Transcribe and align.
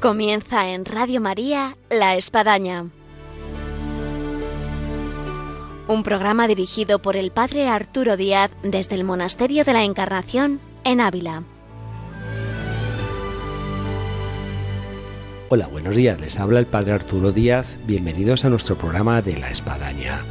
Comienza 0.00 0.70
en 0.70 0.86
Radio 0.86 1.20
María 1.20 1.76
La 1.90 2.16
Espadaña. 2.16 2.86
Un 5.88 6.02
programa 6.02 6.48
dirigido 6.48 7.02
por 7.02 7.16
el 7.16 7.30
Padre 7.30 7.68
Arturo 7.68 8.16
Díaz 8.16 8.50
desde 8.62 8.94
el 8.94 9.04
Monasterio 9.04 9.62
de 9.62 9.74
la 9.74 9.84
Encarnación 9.84 10.58
en 10.84 11.02
Ávila. 11.02 11.42
Hola, 15.50 15.66
buenos 15.66 15.94
días. 15.94 16.18
Les 16.18 16.40
habla 16.40 16.60
el 16.60 16.66
Padre 16.66 16.92
Arturo 16.92 17.30
Díaz. 17.30 17.78
Bienvenidos 17.84 18.46
a 18.46 18.48
nuestro 18.48 18.78
programa 18.78 19.20
de 19.20 19.36
La 19.36 19.50
Espadaña. 19.50 20.24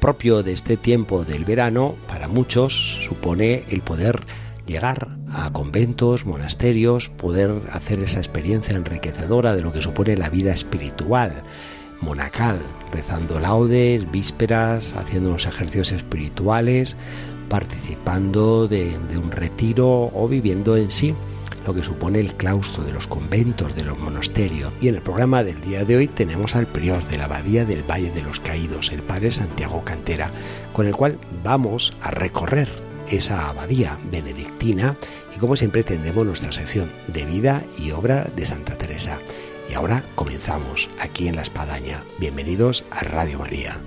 Propio 0.00 0.42
de 0.42 0.54
este 0.54 0.76
tiempo 0.76 1.24
del 1.24 1.44
verano, 1.44 1.94
para 2.08 2.26
muchos 2.26 2.98
supone 3.04 3.62
el 3.68 3.80
poder 3.80 4.26
llegar 4.66 5.18
a 5.34 5.52
conventos, 5.52 6.24
monasterios, 6.24 7.08
poder 7.08 7.62
hacer 7.72 8.00
esa 8.00 8.18
experiencia 8.18 8.76
enriquecedora 8.76 9.54
de 9.54 9.62
lo 9.62 9.72
que 9.72 9.82
supone 9.82 10.16
la 10.16 10.30
vida 10.30 10.52
espiritual, 10.52 11.42
monacal, 12.00 12.60
rezando 12.92 13.40
laudes, 13.40 14.10
vísperas, 14.10 14.94
haciendo 14.96 15.30
unos 15.30 15.46
ejercicios 15.46 15.92
espirituales, 15.92 16.96
participando 17.48 18.68
de, 18.68 18.98
de 19.10 19.18
un 19.18 19.30
retiro 19.30 20.10
o 20.14 20.28
viviendo 20.28 20.76
en 20.76 20.90
sí 20.90 21.14
lo 21.66 21.74
que 21.74 21.82
supone 21.82 22.20
el 22.20 22.34
claustro 22.34 22.84
de 22.84 22.92
los 22.92 23.06
conventos, 23.06 23.74
de 23.74 23.84
los 23.84 23.98
monasterios. 23.98 24.72
Y 24.80 24.88
en 24.88 24.96
el 24.96 25.02
programa 25.02 25.42
del 25.42 25.60
día 25.62 25.84
de 25.84 25.96
hoy 25.96 26.08
tenemos 26.08 26.56
al 26.56 26.66
prior 26.66 27.02
de 27.06 27.16
la 27.16 27.24
abadía 27.24 27.64
del 27.64 27.82
Valle 27.82 28.10
de 28.10 28.22
los 28.22 28.38
Caídos, 28.40 28.92
el 28.92 29.02
padre 29.02 29.32
Santiago 29.32 29.82
Cantera, 29.82 30.30
con 30.72 30.86
el 30.86 30.94
cual 30.94 31.18
vamos 31.42 31.94
a 32.02 32.10
recorrer 32.10 32.83
esa 33.10 33.48
abadía 33.48 33.98
benedictina 34.10 34.96
y 35.34 35.38
como 35.38 35.56
siempre 35.56 35.82
tendremos 35.82 36.26
nuestra 36.26 36.52
sección 36.52 36.92
de 37.08 37.24
vida 37.24 37.64
y 37.78 37.90
obra 37.90 38.30
de 38.36 38.46
Santa 38.46 38.76
Teresa. 38.76 39.18
Y 39.68 39.74
ahora 39.74 40.04
comenzamos 40.14 40.90
aquí 41.00 41.28
en 41.28 41.36
La 41.36 41.42
Espadaña. 41.42 42.04
Bienvenidos 42.18 42.84
a 42.90 43.00
Radio 43.00 43.38
María. 43.38 43.80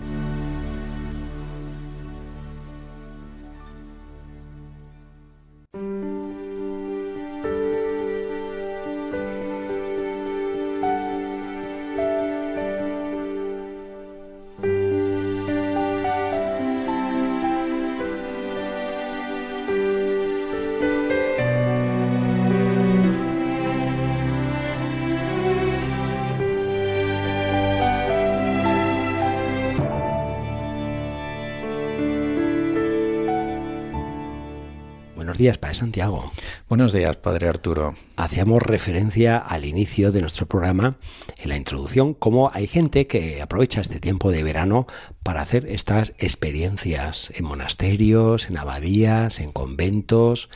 Buenos 35.38 35.50
días, 35.50 35.58
Padre 35.60 35.76
Santiago. 35.76 36.32
Buenos 36.68 36.94
días, 36.94 37.16
Padre 37.18 37.48
Arturo. 37.48 37.94
Hacíamos 38.16 38.60
referencia 38.60 39.38
al 39.38 39.66
inicio 39.66 40.12
de 40.12 40.22
nuestro 40.22 40.48
programa, 40.48 40.98
en 41.38 41.50
la 41.50 41.58
introducción, 41.58 42.16
cómo 42.16 42.50
hay 42.56 42.66
gente 42.66 43.06
que 43.06 43.40
aprovecha 43.40 43.82
este 43.82 44.00
tiempo 44.00 44.32
de 44.32 44.42
verano 44.42 44.88
para 45.22 45.42
hacer 45.42 45.68
estas 45.68 46.16
experiencias 46.18 47.32
en 47.36 47.46
monasterios, 47.46 48.50
en 48.50 48.58
abadías, 48.58 49.40
en 49.40 49.52
conventos, 49.52 50.50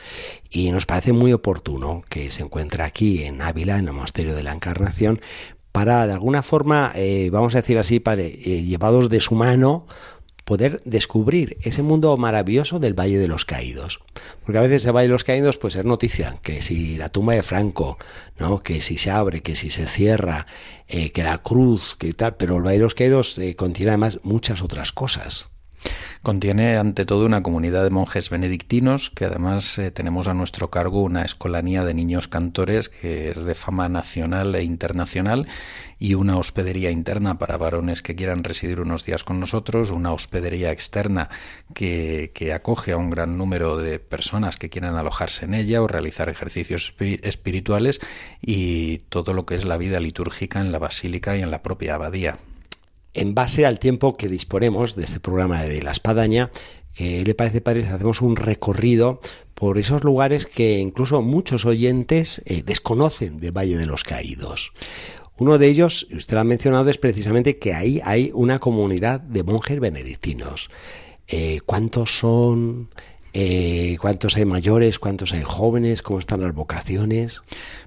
y 0.50 0.72
nos 0.72 0.84
parece 0.84 1.12
muy 1.12 1.32
oportuno 1.32 2.02
que 2.08 2.32
se 2.32 2.42
encuentre 2.42 2.82
aquí 2.82 3.22
en 3.22 3.40
Ávila, 3.40 3.78
en 3.78 3.86
el 3.86 3.92
Monasterio 3.92 4.34
de 4.34 4.42
la 4.42 4.52
Encarnación, 4.52 5.20
para 5.70 6.08
de 6.08 6.12
alguna 6.12 6.42
forma, 6.42 6.90
eh, 6.96 7.30
vamos 7.30 7.54
a 7.54 7.58
decir 7.58 7.78
así, 7.78 8.00
padre, 8.00 8.36
eh, 8.44 8.64
llevados 8.64 9.08
de 9.10 9.20
su 9.20 9.36
mano, 9.36 9.86
poder 10.52 10.82
descubrir 10.84 11.56
ese 11.62 11.82
mundo 11.82 12.14
maravilloso 12.18 12.78
del 12.78 12.92
Valle 12.92 13.16
de 13.16 13.26
los 13.26 13.46
Caídos. 13.46 14.00
Porque 14.44 14.58
a 14.58 14.60
veces 14.60 14.84
el 14.84 14.92
Valle 14.92 15.08
de 15.08 15.12
los 15.12 15.24
Caídos 15.24 15.56
pues 15.56 15.76
es 15.76 15.84
noticia, 15.86 16.36
que 16.42 16.60
si 16.60 16.98
la 16.98 17.08
tumba 17.08 17.32
de 17.32 17.42
Franco, 17.42 17.96
¿no? 18.38 18.62
que 18.62 18.82
si 18.82 18.98
se 18.98 19.10
abre, 19.10 19.40
que 19.40 19.56
si 19.56 19.70
se 19.70 19.86
cierra, 19.86 20.46
eh, 20.88 21.10
que 21.10 21.24
la 21.24 21.38
cruz, 21.38 21.96
que 21.98 22.12
tal, 22.12 22.36
pero 22.36 22.58
el 22.58 22.62
Valle 22.64 22.76
de 22.76 22.82
los 22.84 22.94
Caídos 22.94 23.38
eh, 23.38 23.56
contiene 23.56 23.92
además 23.92 24.18
muchas 24.24 24.60
otras 24.60 24.92
cosas. 24.92 25.48
Contiene 26.22 26.76
ante 26.76 27.04
todo 27.04 27.26
una 27.26 27.42
comunidad 27.42 27.82
de 27.82 27.90
monjes 27.90 28.30
benedictinos 28.30 29.10
que 29.10 29.24
además 29.24 29.76
eh, 29.78 29.90
tenemos 29.90 30.28
a 30.28 30.34
nuestro 30.34 30.70
cargo 30.70 31.02
una 31.02 31.24
escolanía 31.24 31.84
de 31.84 31.94
niños 31.94 32.28
cantores 32.28 32.88
que 32.88 33.30
es 33.30 33.44
de 33.44 33.56
fama 33.56 33.88
nacional 33.88 34.54
e 34.54 34.62
internacional 34.62 35.48
y 35.98 36.14
una 36.14 36.36
hospedería 36.36 36.92
interna 36.92 37.38
para 37.38 37.56
varones 37.56 38.02
que 38.02 38.14
quieran 38.14 38.44
residir 38.44 38.80
unos 38.80 39.04
días 39.04 39.24
con 39.24 39.40
nosotros, 39.40 39.90
una 39.90 40.12
hospedería 40.12 40.70
externa 40.70 41.28
que, 41.74 42.30
que 42.34 42.52
acoge 42.52 42.92
a 42.92 42.96
un 42.96 43.10
gran 43.10 43.36
número 43.36 43.76
de 43.76 43.98
personas 43.98 44.58
que 44.58 44.70
quieran 44.70 44.96
alojarse 44.96 45.44
en 45.44 45.54
ella 45.54 45.82
o 45.82 45.88
realizar 45.88 46.28
ejercicios 46.28 46.94
espirituales 47.00 48.00
y 48.40 48.98
todo 49.08 49.34
lo 49.34 49.44
que 49.44 49.56
es 49.56 49.64
la 49.64 49.76
vida 49.76 49.98
litúrgica 49.98 50.60
en 50.60 50.70
la 50.70 50.78
basílica 50.78 51.36
y 51.36 51.42
en 51.42 51.50
la 51.50 51.62
propia 51.62 51.96
abadía 51.96 52.38
en 53.14 53.34
base 53.34 53.66
al 53.66 53.78
tiempo 53.78 54.16
que 54.16 54.28
disponemos 54.28 54.96
de 54.96 55.04
este 55.04 55.20
programa 55.20 55.62
de 55.62 55.82
la 55.82 55.92
espadaña, 55.92 56.50
que 56.94 57.24
le 57.24 57.34
parece 57.34 57.60
padre 57.60 57.82
si 57.82 57.88
hacemos 57.88 58.20
un 58.20 58.36
recorrido 58.36 59.20
por 59.54 59.78
esos 59.78 60.04
lugares 60.04 60.46
que 60.46 60.78
incluso 60.78 61.22
muchos 61.22 61.64
oyentes 61.64 62.42
eh, 62.46 62.62
desconocen 62.64 63.38
de 63.38 63.50
Valle 63.50 63.78
de 63.78 63.86
los 63.86 64.04
Caídos. 64.04 64.72
Uno 65.38 65.58
de 65.58 65.68
ellos, 65.68 66.06
usted 66.12 66.34
lo 66.34 66.40
ha 66.40 66.44
mencionado, 66.44 66.90
es 66.90 66.98
precisamente 66.98 67.58
que 67.58 67.72
ahí 67.72 68.00
hay 68.04 68.30
una 68.34 68.58
comunidad 68.58 69.20
de 69.20 69.42
monjes 69.42 69.80
benedictinos. 69.80 70.70
Eh, 71.26 71.60
¿Cuántos 71.64 72.18
son? 72.18 72.90
Eh, 73.32 73.96
¿Cuántos 74.00 74.36
hay 74.36 74.44
mayores? 74.44 74.98
¿Cuántos 74.98 75.32
hay 75.32 75.42
jóvenes? 75.42 76.02
¿Cómo 76.02 76.18
están 76.18 76.42
las 76.42 76.54
vocaciones? 76.54 77.42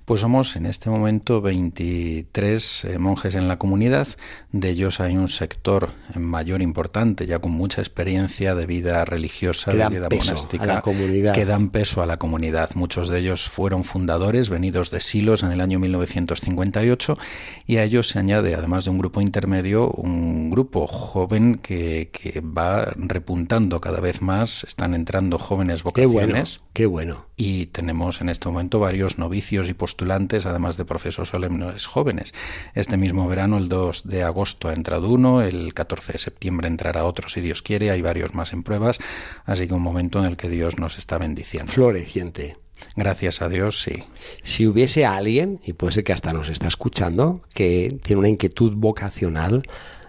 Pues 0.05 0.21
somos 0.21 0.55
en 0.55 0.67
este 0.67 0.91
momento 0.91 1.41
23 1.41 2.85
eh, 2.85 2.99
monjes 2.99 3.33
en 3.33 3.47
la 3.47 3.57
comunidad. 3.57 4.07
De 4.51 4.69
ellos 4.69 4.99
hay 4.99 5.17
un 5.17 5.29
sector 5.29 5.93
mayor 6.13 6.61
importante, 6.61 7.25
ya 7.25 7.39
con 7.39 7.53
mucha 7.53 7.81
experiencia 7.81 8.53
de 8.53 8.67
vida 8.67 9.03
religiosa, 9.03 9.71
que 9.71 9.77
de 9.77 9.89
vida 9.89 10.07
peso 10.07 10.33
monástica, 10.33 10.63
a 10.63 10.67
la 10.67 10.81
comunidad. 10.81 11.33
que 11.33 11.45
dan 11.45 11.69
peso 11.69 12.03
a 12.03 12.05
la 12.05 12.17
comunidad. 12.17 12.69
Muchos 12.75 13.09
de 13.09 13.17
ellos 13.17 13.49
fueron 13.49 13.83
fundadores, 13.83 14.49
venidos 14.49 14.91
de 14.91 15.01
Silos 15.01 15.41
en 15.41 15.51
el 15.51 15.59
año 15.59 15.79
1958, 15.79 17.17
y 17.65 17.77
a 17.77 17.83
ellos 17.83 18.07
se 18.09 18.19
añade, 18.19 18.53
además 18.53 18.85
de 18.85 18.91
un 18.91 18.99
grupo 18.99 19.21
intermedio, 19.21 19.89
un 19.89 20.51
grupo 20.51 20.85
joven 20.85 21.57
que, 21.63 22.11
que 22.11 22.41
va 22.41 22.93
repuntando 22.95 23.81
cada 23.81 24.01
vez 24.01 24.21
más. 24.21 24.65
Están 24.65 24.93
entrando 24.93 25.39
jóvenes 25.39 25.81
Qué 25.81 26.05
bueno, 26.05 26.27
vocaciones. 26.27 26.61
qué 26.73 26.85
bueno. 26.85 27.25
Y 27.37 27.65
tenemos 27.67 28.21
en 28.21 28.29
este 28.29 28.47
momento 28.47 28.79
varios 28.79 29.17
novicios 29.17 29.67
y 29.67 29.73
postulantes, 29.95 30.45
además 30.45 30.75
de 30.75 30.83
profesos 30.83 31.29
solemnes 31.29 31.87
jóvenes. 31.87 32.33
Este 32.73 32.97
mismo 32.97 33.27
verano, 33.29 33.57
el 33.57 33.69
2 33.69 34.03
de 34.03 34.23
agosto, 34.23 34.67
ha 34.67 34.73
entrado 34.73 35.09
uno, 35.09 35.41
el 35.41 35.73
14 35.73 36.13
de 36.13 36.19
septiembre 36.19 36.67
entrará 36.67 37.05
otro, 37.05 37.29
si 37.29 37.39
Dios 37.39 37.61
quiere, 37.61 37.91
hay 37.91 38.01
varios 38.01 38.33
más 38.33 38.51
en 38.51 38.63
pruebas, 38.63 38.99
así 39.45 39.67
que 39.67 39.73
un 39.73 39.81
momento 39.81 40.19
en 40.19 40.25
el 40.25 40.35
que 40.35 40.49
Dios 40.49 40.77
nos 40.77 40.97
está 40.97 41.17
bendiciendo. 41.17 41.71
Floreciente. 41.71 42.57
Gracias 42.97 43.41
a 43.41 43.47
Dios, 43.47 43.81
sí. 43.81 44.03
Si 44.43 44.67
hubiese 44.67 45.05
alguien, 45.05 45.61
y 45.63 45.71
puede 45.71 45.93
ser 45.93 46.03
que 46.03 46.11
hasta 46.11 46.33
nos 46.33 46.49
está 46.49 46.67
escuchando, 46.67 47.39
que 47.53 47.97
tiene 48.03 48.19
una 48.19 48.29
inquietud 48.29 48.73
vocacional 48.75 49.63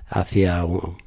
hacia 0.09 0.65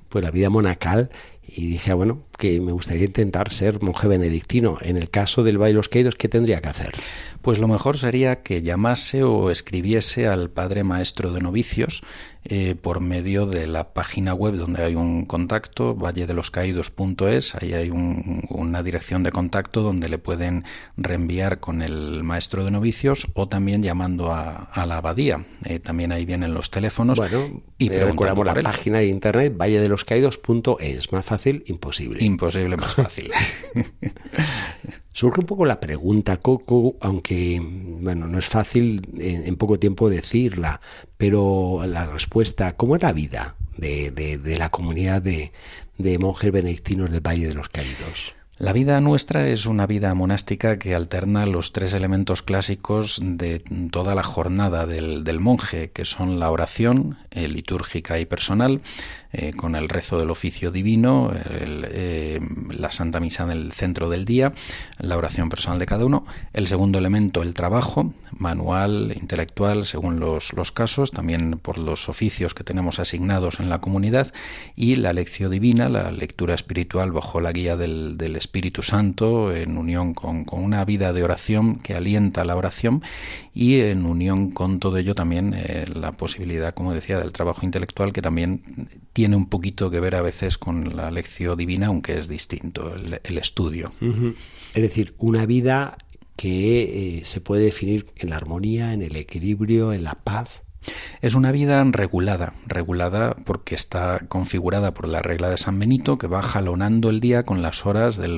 pues, 0.08 0.24
la 0.24 0.32
vida 0.32 0.50
monacal, 0.50 1.10
y 1.46 1.68
dije, 1.68 1.94
bueno, 1.94 2.24
que 2.38 2.62
me 2.62 2.72
gustaría 2.72 3.06
intentar 3.06 3.52
ser 3.52 3.82
monje 3.82 4.08
benedictino. 4.08 4.78
En 4.82 4.98
el 4.98 5.10
caso 5.10 5.44
del 5.44 5.58
Valle 5.58 5.74
de 5.74 5.78
los 5.78 5.90
Caídos, 5.90 6.16
¿qué 6.16 6.30
tendría 6.30 6.62
que 6.62 6.70
hacer? 6.70 6.94
Pues 7.42 7.58
lo 7.58 7.68
mejor 7.68 7.98
sería 7.98 8.42
que 8.42 8.62
llamase 8.62 9.24
o 9.24 9.50
escribiese 9.50 10.28
al 10.28 10.50
padre 10.50 10.84
maestro 10.84 11.32
de 11.32 11.42
novicios 11.42 12.02
eh, 12.46 12.76
por 12.76 13.00
medio 13.02 13.46
de 13.46 13.68
la 13.68 13.94
página 13.94 14.34
web 14.34 14.56
donde 14.56 14.84
hay 14.84 14.96
un 14.96 15.26
contacto, 15.26 15.96
valledeloscaídos.es, 15.96 17.56
ahí 17.56 17.74
hay 17.74 17.90
un, 17.90 18.44
una 18.50 18.82
dirección 18.82 19.24
de 19.24 19.32
contacto 19.32 19.82
donde 19.82 20.10
le 20.10 20.18
pueden 20.18 20.64
reenviar 20.98 21.60
con 21.60 21.82
el 21.82 22.24
maestro 22.24 22.64
de 22.64 22.72
novicios 22.72 23.28
o 23.34 23.48
también 23.48 23.84
llamando 23.84 24.32
a, 24.32 24.70
a 24.72 24.86
la 24.86 24.98
abadía. 24.98 25.46
Eh, 25.66 25.80
también 25.80 26.12
ahí 26.12 26.26
vienen 26.26 26.54
los 26.54 26.72
teléfonos. 26.72 27.20
Bueno, 27.20 27.62
y 27.78 27.92
eh, 27.92 28.06
recordamos 28.06 28.46
la 28.46 28.54
él. 28.54 28.64
página 28.64 29.00
de 29.00 29.08
internet 29.08 29.54
valledeloscaídos.es. 29.56 31.12
Más 31.12 31.26
fácil, 31.26 31.64
imposible. 31.68 32.24
Imposible, 32.24 32.78
más 32.78 32.96
fácil. 32.96 33.32
Surge 35.20 35.42
un 35.42 35.48
poco 35.48 35.66
la 35.66 35.82
pregunta, 35.82 36.38
Coco, 36.38 36.96
aunque 37.02 37.60
bueno, 37.62 38.26
no 38.26 38.40
es 38.40 38.48
fácil 38.48 39.06
en, 39.18 39.54
poco 39.58 39.78
tiempo 39.78 40.10
decirla, 40.10 40.80
pero 41.18 41.82
la 41.86 42.06
respuesta, 42.06 42.78
¿cómo 42.78 42.96
es 42.96 43.02
la 43.02 43.12
vida 43.12 43.58
de, 43.76 44.12
de, 44.12 44.38
de 44.38 44.58
la 44.58 44.70
comunidad 44.70 45.22
de, 45.22 45.52
de 45.98 46.20
monjes 46.20 46.54
benedictinos 46.54 47.12
del 47.12 47.20
Valle 47.20 47.48
de 47.48 47.54
los 47.54 47.68
Caídos? 47.68 48.34
La 48.60 48.74
vida 48.74 49.00
nuestra 49.00 49.48
es 49.48 49.68
una 49.68 49.88
vida 49.88 50.14
monástica 50.14 50.78
que 50.80 50.94
alterna 50.94 51.46
los 51.46 51.72
tres 51.72 51.94
elementos 51.94 52.44
clásicos 52.44 53.22
de 53.24 53.60
toda 53.90 54.16
la 54.16 54.24
jornada 54.24 54.86
del, 54.86 55.40
monje, 55.40 55.92
que 55.92 56.04
son 56.04 56.42
la 56.42 56.52
oración, 56.52 57.18
eh, 57.32 57.48
litúrgica 57.48 58.20
y 58.20 58.26
personal, 58.26 58.82
eh, 59.32 59.54
con 59.54 59.76
el 59.78 59.88
rezo 59.88 60.20
del 60.20 60.30
oficio 60.30 60.72
divino, 60.72 61.32
eh, 61.34 62.42
la 62.76 62.92
Santa 62.92 63.22
Misa 63.22 63.44
en 63.44 63.52
el 63.52 63.72
centro 63.72 64.10
del 64.10 64.26
día, 64.26 64.52
la 64.98 65.16
oración 65.16 65.48
personal 65.48 65.80
de 65.80 65.86
cada 65.86 66.04
uno. 66.04 66.26
El 66.52 66.68
segundo 66.68 66.98
elemento, 66.98 67.42
el 67.44 67.54
trabajo, 67.54 68.14
manual, 68.38 69.16
intelectual, 69.16 69.86
según 69.86 70.20
los, 70.20 70.52
los 70.52 70.74
casos, 70.74 71.12
también 71.12 71.60
por 71.60 71.78
los 71.78 72.10
oficios 72.10 72.54
que 72.54 72.66
tenemos 72.66 73.00
asignados 73.00 73.62
en 73.62 73.70
la 73.70 73.80
comunidad. 73.80 74.34
Y 74.76 74.98
la 74.98 75.14
lección 75.14 75.52
divina, 75.52 75.88
la 75.88 76.12
lectura 76.12 76.56
espiritual 76.56 77.14
bajo 77.14 77.40
la 77.40 77.54
guía 77.54 77.78
del, 77.78 78.18
Espíritu 78.20 78.49
Santo, 78.82 79.56
en 79.56 79.78
unión 79.78 80.14
con, 80.14 80.46
con, 80.46 80.64
una 80.64 80.86
vida 80.86 81.14
de 81.14 81.24
oración 81.24 81.80
que 81.80 81.94
alienta 81.94 82.46
la 82.46 82.56
oración 82.56 83.02
y 83.54 83.80
en 83.80 84.06
unión 84.06 84.52
con 84.52 84.80
todo 84.80 84.98
ello 84.98 85.16
también 85.16 85.54
eh, 85.56 85.86
la 85.94 86.14
posibilidad, 86.14 86.74
como 86.74 86.94
decía, 86.94 87.20
del 87.20 87.32
trabajo 87.32 87.66
intelectual 87.66 88.14
que 88.14 88.22
también 88.22 88.62
tiene 89.14 89.36
un 89.36 89.48
poquito 89.48 89.92
que 89.92 90.00
ver 90.00 90.16
a 90.16 90.22
veces 90.22 90.58
con 90.58 90.96
la 90.96 91.12
lección 91.12 91.58
divina, 91.58 91.88
aunque 91.88 92.18
es 92.18 92.28
distinto 92.28 92.94
el, 92.96 93.38
estudio. 93.38 93.94
Es 94.74 94.82
decir, 94.82 95.14
una 95.18 95.46
vida 95.46 95.98
que 96.36 97.18
eh, 97.18 97.26
se 97.26 97.42
puede 97.42 97.64
definir 97.64 98.08
en 98.18 98.30
la 98.30 98.38
armonía, 98.38 98.94
en 98.94 99.02
el 99.02 99.16
equilibrio, 99.16 99.94
en 99.94 100.04
la 100.04 100.16
paz. 100.16 100.62
Es 101.22 101.36
una 101.36 101.52
vida 101.52 101.84
regulada, 101.84 102.54
regulada 102.66 103.36
porque 103.36 103.76
está 103.76 104.22
configurada 104.30 104.94
por 104.94 105.08
la 105.08 105.22
regla 105.22 105.50
de 105.50 105.58
San 105.58 105.78
Benito 105.78 106.18
que 106.18 106.28
va 106.28 106.42
jalonando 106.42 107.10
el 107.10 107.20
día 107.20 107.44
con 107.44 107.62
las 107.62 107.86
horas 107.86 108.18
del, 108.18 108.38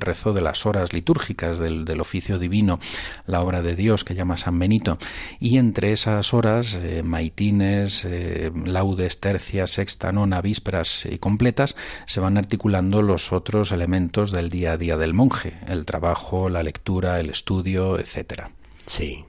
rezo 0.00 0.32
de 0.32 0.40
las 0.40 0.64
horas 0.64 0.92
litúrgicas 0.92 1.58
del, 1.58 2.00
oficio 2.00 2.38
divino, 2.38 2.78
la 3.26 3.42
obra 3.42 3.62
de 3.62 3.76
Dios 3.76 4.04
que 4.04 4.14
llama 4.14 4.36
San 4.36 4.58
Benito. 4.58 4.98
Y 5.38 5.58
entre 5.58 5.92
esas 5.92 6.32
horas, 6.32 6.74
eh, 6.74 7.02
maitines, 7.02 8.04
eh, 8.04 8.50
laudes, 8.64 9.20
tercias, 9.20 9.72
sexta, 9.72 10.10
nona, 10.10 10.40
vísperas 10.40 11.06
y 11.06 11.18
completas, 11.18 11.76
se 12.06 12.20
van 12.20 12.38
articulando 12.38 13.02
los 13.02 13.32
otros 13.32 13.72
elementos 13.72 14.32
del 14.32 14.50
día 14.50 14.72
a 14.72 14.78
día 14.78 14.96
del 14.96 15.14
monje, 15.14 15.58
el 15.68 15.84
trabajo, 15.84 16.48
la 16.48 16.62
lectura, 16.62 17.20
el 17.20 17.30
estudio, 17.30 17.98
etcétera. 17.98 18.50
Sí, 18.86 19.24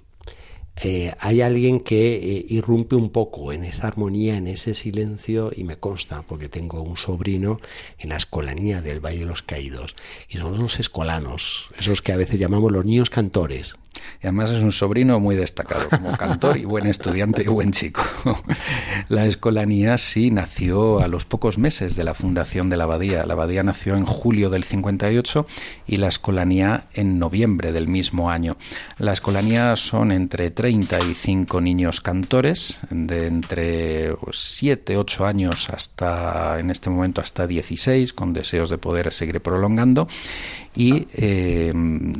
eh, 0.83 1.13
hay 1.19 1.41
alguien 1.41 1.79
que 1.79 2.15
eh, 2.15 2.45
irrumpe 2.49 2.95
un 2.95 3.09
poco 3.09 3.53
en 3.53 3.63
esa 3.63 3.87
armonía, 3.87 4.37
en 4.37 4.47
ese 4.47 4.73
silencio, 4.73 5.51
y 5.55 5.63
me 5.63 5.77
consta, 5.77 6.23
porque 6.23 6.49
tengo 6.49 6.81
un 6.81 6.97
sobrino 6.97 7.59
en 7.99 8.09
la 8.09 8.17
escolanía 8.17 8.81
del 8.81 8.99
Valle 8.99 9.19
de 9.19 9.25
los 9.25 9.43
Caídos, 9.43 9.95
y 10.29 10.37
son 10.37 10.59
los 10.59 10.79
escolanos, 10.79 11.67
esos 11.79 12.01
que 12.01 12.11
a 12.11 12.17
veces 12.17 12.39
llamamos 12.39 12.71
los 12.71 12.85
niños 12.85 13.09
cantores. 13.09 13.77
Y 14.21 14.27
además 14.27 14.51
es 14.51 14.61
un 14.61 14.71
sobrino 14.71 15.19
muy 15.19 15.35
destacado 15.35 15.89
como 15.89 16.15
cantor 16.17 16.57
y 16.57 16.65
buen 16.65 16.85
estudiante 16.85 17.43
y 17.43 17.47
buen 17.47 17.71
chico. 17.71 18.01
La 19.09 19.25
escolanía 19.25 19.97
sí 19.97 20.31
nació 20.31 20.99
a 20.99 21.07
los 21.07 21.25
pocos 21.25 21.57
meses 21.57 21.95
de 21.95 22.03
la 22.03 22.13
fundación 22.13 22.69
de 22.69 22.77
la 22.77 22.85
abadía. 22.85 23.25
La 23.25 23.33
abadía 23.33 23.63
nació 23.63 23.95
en 23.95 24.05
julio 24.05 24.49
del 24.49 24.63
58 24.63 25.45
y 25.87 25.97
la 25.97 26.07
escolanía 26.07 26.87
en 26.93 27.19
noviembre 27.19 27.71
del 27.71 27.87
mismo 27.87 28.29
año. 28.29 28.57
La 28.97 29.13
escolanía 29.13 29.75
son 29.75 30.11
entre 30.11 30.51
35 30.51 31.61
niños 31.61 32.01
cantores, 32.01 32.79
de 32.89 33.27
entre 33.27 34.15
7, 34.31 34.97
8 34.97 35.25
años 35.25 35.69
hasta, 35.69 36.59
en 36.59 36.69
este 36.69 36.89
momento, 36.89 37.21
hasta 37.21 37.47
16, 37.47 38.13
con 38.13 38.33
deseos 38.33 38.69
de 38.69 38.77
poder 38.77 39.11
seguir 39.11 39.41
prolongando 39.41 40.07
y 40.75 41.07
eh, 41.13 41.73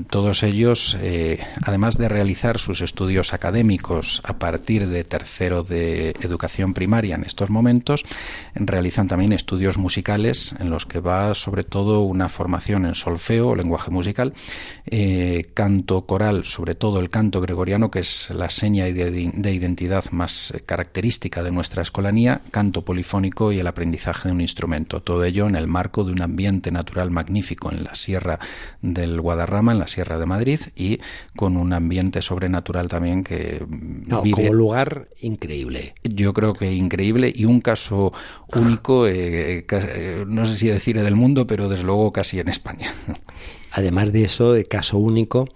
todos 0.10 0.44
ellos, 0.44 0.98
eh, 1.02 1.40
además 1.64 1.98
de 1.98 2.10
realizar 2.10 2.60
sus 2.60 2.82
estudios 2.82 3.34
académicos 3.34 4.22
a 4.24 4.38
partir 4.38 4.88
de 4.88 5.04
tercero 5.04 5.64
de 5.64 6.12
educación 6.22 6.74
primaria 6.74 7.16
en 7.16 7.24
estos 7.24 7.50
momentos, 7.50 8.04
realizan 8.56 9.08
también 9.08 9.34
estudios 9.34 9.78
musicales 9.78 10.56
en 10.60 10.70
los 10.70 10.86
que 10.86 11.00
va 11.00 11.34
sobre 11.34 11.64
todo 11.64 12.02
una 12.02 12.30
formación 12.30 12.86
en 12.86 12.96
solfeo 12.96 13.50
o 13.50 13.56
lenguaje 13.56 13.92
musical, 13.92 14.34
eh, 14.86 15.50
canto 15.54 16.06
coral, 16.06 16.46
sobre 16.46 16.76
todo 16.76 17.00
el 17.00 17.10
canto 17.10 17.42
gregoriano, 17.42 17.90
que 17.90 18.00
es 18.00 18.30
la 18.30 18.50
seña 18.50 18.86
de 18.86 19.54
identidad 19.54 20.06
más 20.12 20.54
característica 20.66 21.42
de 21.42 21.52
nuestra 21.52 21.82
escolanía, 21.82 22.42
canto 22.52 22.84
polifónico 22.84 23.52
y 23.52 23.60
el 23.60 23.68
aprendizaje 23.68 24.30
de 24.30 24.36
un 24.36 24.42
instrumento. 24.42 25.02
Todo 25.02 25.24
ello 25.24 25.48
en 25.48 25.56
el 25.56 25.68
marco 25.68 26.04
de 26.04 26.12
un 26.12 26.22
ambiente 26.22 26.72
natural 26.72 27.12
magnífico 27.12 27.72
en 27.72 27.84
la 27.84 27.96
Sierra 27.96 28.40
del 28.82 29.22
Guadarrama, 29.22 29.72
en 29.72 29.80
la 29.80 29.88
Sierra 29.88 30.20
de 30.20 30.26
Madrid, 30.26 30.60
y 30.76 31.00
con 31.36 31.58
un 31.58 31.74
ambiente 31.74 32.22
sobrenatural 32.22 32.88
también 32.88 33.24
que 33.24 33.66
no, 33.68 34.24
como 34.32 34.54
lugar 34.54 35.08
increíble. 35.22 35.96
Yo 36.04 36.34
creo 36.34 36.54
que 36.54 36.74
increíble 36.74 37.32
y 37.36 37.46
un 37.46 37.62
caso 37.62 38.12
único, 38.54 39.08
eh, 39.08 39.66
eh, 39.70 40.26
no 40.28 40.46
sé 40.46 40.58
si 40.58 40.68
decir 40.68 41.02
del 41.02 41.16
mundo, 41.16 41.48
pero 41.48 41.70
desde 41.70 41.84
luego 41.84 42.12
casi 42.12 42.40
en 42.40 42.48
España. 42.48 42.94
Además 43.72 44.12
de 44.14 44.26
eso, 44.26 44.54
de 44.54 44.66
caso 44.66 44.98
único, 44.98 45.50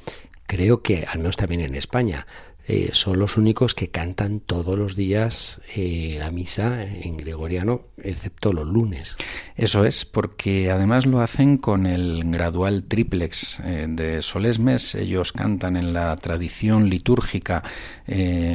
creo 0.47 0.81
que 0.81 1.05
al 1.07 1.19
menos 1.19 1.37
también 1.37 1.61
en 1.61 1.75
España 1.75 2.25
eh, 2.69 2.89
son 2.91 3.17
los 3.17 3.37
únicos 3.37 3.73
que 3.73 3.87
cantan 3.87 4.41
todos 4.41 4.77
los 4.77 4.97
días 4.97 5.61
eh, 5.73 6.17
la 6.19 6.31
misa 6.31 6.83
en 6.83 7.15
gregoriano, 7.15 7.83
excepto 8.03 8.51
los 8.51 8.67
lunes. 8.67 9.15
Eso 9.55 9.85
es, 9.85 10.03
porque 10.03 10.69
además 10.69 11.05
lo 11.05 11.21
hacen 11.21 11.55
con 11.57 11.85
el 11.85 12.23
gradual 12.25 12.83
triplex 12.83 13.61
eh, 13.61 13.85
de 13.87 14.21
Solesmes. 14.21 14.95
Ellos 14.95 15.31
cantan 15.31 15.77
en 15.77 15.93
la 15.93 16.13
tradición 16.17 16.89
litúrgica 16.89 17.63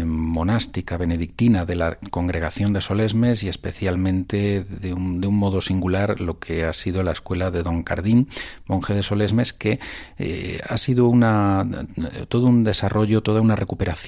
monástica 0.07 0.97
benedictina 0.97 1.67
de 1.67 1.75
la 1.75 1.97
congregación 1.97 2.73
de 2.73 2.81
Solesmes 2.81 3.43
y 3.43 3.49
especialmente 3.49 4.65
de 4.65 4.95
un, 4.95 5.21
de 5.21 5.27
un, 5.27 5.37
modo 5.37 5.61
singular 5.61 6.21
lo 6.21 6.39
que 6.39 6.65
ha 6.65 6.73
sido 6.73 7.03
la 7.03 7.13
escuela 7.13 7.51
de 7.51 7.63
Don 7.63 7.83
Cardín, 7.83 8.29
monje 8.65 8.95
de 8.95 9.03
Solesmes, 9.03 9.53
que 9.53 9.79
ha 10.67 10.77
sido 10.79 11.07
una, 11.07 11.69
todo 12.31 12.47
un 12.47 12.65
desarrollo, 12.65 13.23
toda 13.23 13.43
una 13.43 13.57
recuperación 13.57 14.02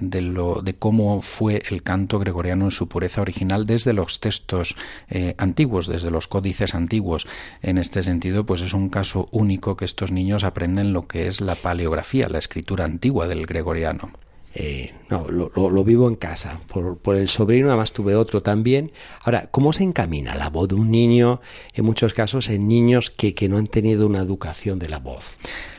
de, 0.00 0.20
lo, 0.20 0.62
de 0.62 0.74
cómo 0.74 1.22
fue 1.22 1.62
el 1.70 1.82
canto 1.82 2.18
gregoriano 2.18 2.66
en 2.66 2.70
su 2.70 2.88
pureza 2.88 3.22
original 3.22 3.66
desde 3.66 3.92
los 3.92 4.20
textos 4.20 4.76
eh, 5.08 5.34
antiguos, 5.38 5.86
desde 5.86 6.10
los 6.10 6.28
códices 6.28 6.74
antiguos. 6.74 7.26
En 7.62 7.78
este 7.78 8.02
sentido, 8.02 8.44
pues 8.44 8.60
es 8.60 8.74
un 8.74 8.88
caso 8.88 9.28
único 9.32 9.76
que 9.76 9.84
estos 9.84 10.12
niños 10.12 10.44
aprenden 10.44 10.92
lo 10.92 11.06
que 11.06 11.28
es 11.28 11.40
la 11.40 11.54
paleografía, 11.54 12.28
la 12.28 12.38
escritura 12.38 12.84
antigua 12.84 13.26
del 13.26 13.46
gregoriano. 13.46 14.10
Eh, 14.54 14.92
no, 15.08 15.28
lo, 15.28 15.84
vivo 15.84 16.08
en 16.08 16.16
casa, 16.16 16.60
por, 16.66 16.98
por, 16.98 17.16
el 17.16 17.28
sobrino, 17.28 17.68
además 17.68 17.92
tuve 17.92 18.16
otro 18.16 18.42
también. 18.42 18.90
Ahora, 19.22 19.48
¿cómo 19.50 19.72
se 19.72 19.84
encamina 19.84 20.34
la 20.34 20.50
voz 20.50 20.68
de 20.68 20.74
un 20.74 20.90
niño, 20.90 21.40
en 21.74 21.84
muchos 21.84 22.12
casos, 22.14 22.48
en 22.48 22.66
niños 22.66 23.10
que, 23.10 23.34
que 23.34 23.48
no 23.48 23.58
han 23.58 23.66
tenido 23.66 24.06
una 24.06 24.18
educación 24.18 24.78
de 24.78 24.88
la 24.88 24.98
voz? 24.98 25.36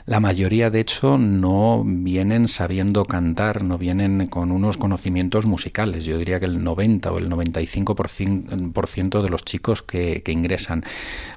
La 0.09 0.19
mayoría, 0.19 0.71
de 0.71 0.79
hecho, 0.79 1.19
no 1.19 1.83
vienen 1.85 2.47
sabiendo 2.47 3.05
cantar, 3.05 3.63
no 3.63 3.77
vienen 3.77 4.25
con 4.25 4.51
unos 4.51 4.75
conocimientos 4.75 5.45
musicales. 5.45 6.03
Yo 6.03 6.17
diría 6.17 6.39
que 6.39 6.47
el 6.47 6.63
90 6.63 7.11
o 7.11 7.19
el 7.19 7.29
95% 7.29 9.21
de 9.21 9.29
los 9.29 9.45
chicos 9.45 9.83
que, 9.83 10.23
ingresan. 10.25 10.83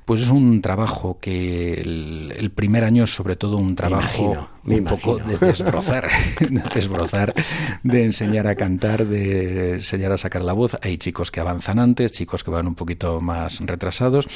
Pues 0.07 0.23
es 0.23 0.31
un 0.31 0.63
trabajo 0.63 1.19
que 1.21 1.75
el, 1.83 2.51
primer 2.55 2.85
año 2.85 3.05
es 3.05 3.15
sobre 3.15 3.37
todo 3.37 3.59
un 3.59 3.77
trabajo 3.77 4.49
un 4.65 4.85
poco 4.85 5.19
de 5.19 5.39
desbrozar, 5.39 6.09
de 6.41 6.63
desbrozar, 6.75 7.35
de 7.83 8.05
enseñar 8.05 8.47
a 8.47 8.55
cantar, 8.55 9.07
de 9.07 9.75
enseñar 9.75 10.13
a 10.13 10.19
sacar 10.19 10.43
la 10.43 10.55
voz. 10.55 10.79
Hay 10.83 10.99
chicos 10.99 11.31
que 11.31 11.41
avanzan 11.41 11.79
antes, 11.79 12.13
chicos 12.13 12.43
que 12.43 12.51
van 12.51 12.67
un 12.67 12.75
poquito 12.75 13.21
más 13.21 13.61
retrasados. 13.61 14.27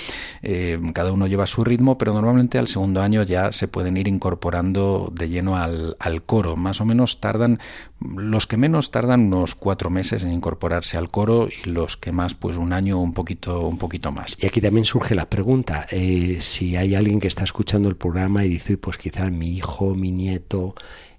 Eh, 0.43 0.79
cada 0.93 1.13
uno 1.13 1.27
lleva 1.27 1.47
su 1.47 1.65
ritmo, 1.65 1.99
pero 1.99 2.13
normalmente 2.13 2.59
al 2.59 2.69
segundo 2.69 3.01
año 3.01 3.23
ya 3.23 3.53
se 3.53 3.67
pueden 3.67 3.97
ir 3.97 4.07
incorporando 4.07 4.27
incorporando 4.27 5.13
de 5.15 5.29
lleno 5.29 5.57
al, 5.57 5.97
al, 6.01 6.23
coro. 6.23 6.57
Más 6.57 6.81
o 6.81 6.85
menos 6.85 7.21
tardan, 7.21 7.61
los 8.01 8.47
que 8.47 8.57
menos 8.57 8.91
tardan 8.91 9.33
unos 9.33 9.55
cuatro 9.55 9.91
meses 9.91 10.23
en 10.23 10.33
incorporarse 10.33 10.97
al 10.97 11.11
coro 11.11 11.49
y 11.49 11.69
los 11.69 11.97
que 11.97 12.13
más, 12.13 12.35
pues 12.35 12.57
un 12.57 12.73
año 12.73 13.01
un 13.01 13.15
poquito, 13.15 13.67
un 13.67 13.79
poquito 13.79 14.13
más. 14.13 14.37
Y 14.41 14.47
aquí 14.47 14.61
también 14.61 14.85
surge 14.85 15.15
la 15.15 15.29
pregunta, 15.31 15.87
eh, 15.91 16.39
si 16.41 16.77
hay 16.77 16.95
alguien 16.95 17.21
que 17.21 17.29
está 17.29 17.45
escuchando 17.45 17.89
el 17.89 17.97
programa 17.97 18.45
y 18.45 18.49
dice, 18.49 18.77
pues 18.77 18.99
quizás 18.99 19.31
mi 19.31 19.49
hijo, 19.49 19.95
mi 19.95 20.11
nieto, 20.11 20.75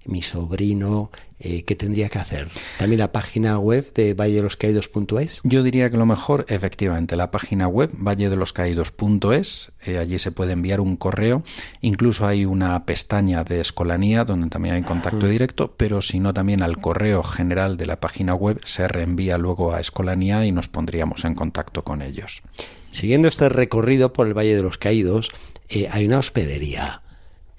mi 0.08 0.22
sobrino, 0.22 1.10
eh, 1.38 1.62
¿qué 1.62 1.76
tendría 1.76 2.08
que 2.08 2.18
hacer? 2.18 2.48
¿También 2.78 2.98
la 2.98 3.12
página 3.12 3.58
web 3.58 3.92
de 3.92 4.14
valledeloscaídos.es? 4.14 5.40
Yo 5.44 5.62
diría 5.62 5.90
que 5.90 5.96
lo 5.96 6.06
mejor, 6.06 6.46
efectivamente, 6.48 7.16
la 7.16 7.30
página 7.30 7.68
web 7.68 7.90
valledeloscaídos.es. 7.92 9.72
Eh, 9.84 9.98
allí 9.98 10.18
se 10.18 10.32
puede 10.32 10.52
enviar 10.52 10.80
un 10.80 10.96
correo. 10.96 11.42
Incluso 11.80 12.26
hay 12.26 12.44
una 12.44 12.84
pestaña 12.86 13.44
de 13.44 13.60
escolanía 13.60 14.24
donde 14.24 14.48
también 14.48 14.74
hay 14.74 14.82
contacto 14.82 15.28
directo, 15.28 15.74
pero 15.76 16.02
si 16.02 16.18
no, 16.18 16.34
también 16.34 16.62
al 16.62 16.78
correo 16.78 17.22
general 17.22 17.76
de 17.76 17.86
la 17.86 18.00
página 18.00 18.34
web 18.34 18.60
se 18.64 18.88
reenvía 18.88 19.38
luego 19.38 19.72
a 19.72 19.80
escolanía 19.80 20.44
y 20.46 20.52
nos 20.52 20.68
pondríamos 20.68 21.24
en 21.24 21.34
contacto 21.34 21.84
con 21.84 22.02
ellos. 22.02 22.42
Siguiendo 22.90 23.28
este 23.28 23.48
recorrido 23.48 24.12
por 24.12 24.26
el 24.26 24.36
Valle 24.36 24.56
de 24.56 24.62
los 24.62 24.78
Caídos, 24.78 25.30
eh, 25.68 25.88
hay 25.90 26.06
una 26.06 26.18
hospedería 26.18 27.02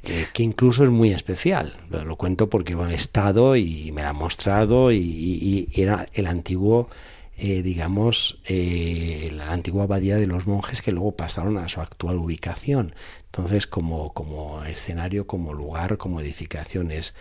que 0.02 0.44
incluso 0.44 0.84
es 0.84 0.90
muy 0.90 1.12
especial. 1.12 1.78
Lo, 1.90 2.16
cuento 2.16 2.50
porque 2.50 2.74
he 2.74 2.94
estado 2.94 3.56
y 3.56 3.92
me 3.92 4.02
la 4.02 4.10
ha 4.10 4.14
mostrado 4.14 4.92
y, 4.92 5.68
era 5.76 6.08
el 6.14 6.28
antiguo, 6.28 6.90
eh, 7.38 7.62
digamos, 7.62 8.40
eh, 8.46 9.32
la 9.34 9.52
antigua 9.52 9.84
abadía 9.84 10.16
de 10.18 10.28
los 10.28 10.48
monjes 10.48 10.82
que 10.82 10.92
luego 10.92 11.14
pasaron 11.14 11.58
a 11.58 11.70
su 11.70 11.82
actual 11.82 12.18
ubicación. 12.18 12.96
Entonces, 13.32 13.68
como, 13.68 14.12
como 14.12 14.64
escenario, 14.64 15.28
como 15.28 15.54
lugar, 15.54 15.98
como 15.98 16.20
edificación 16.20 16.90
es, 16.90 17.14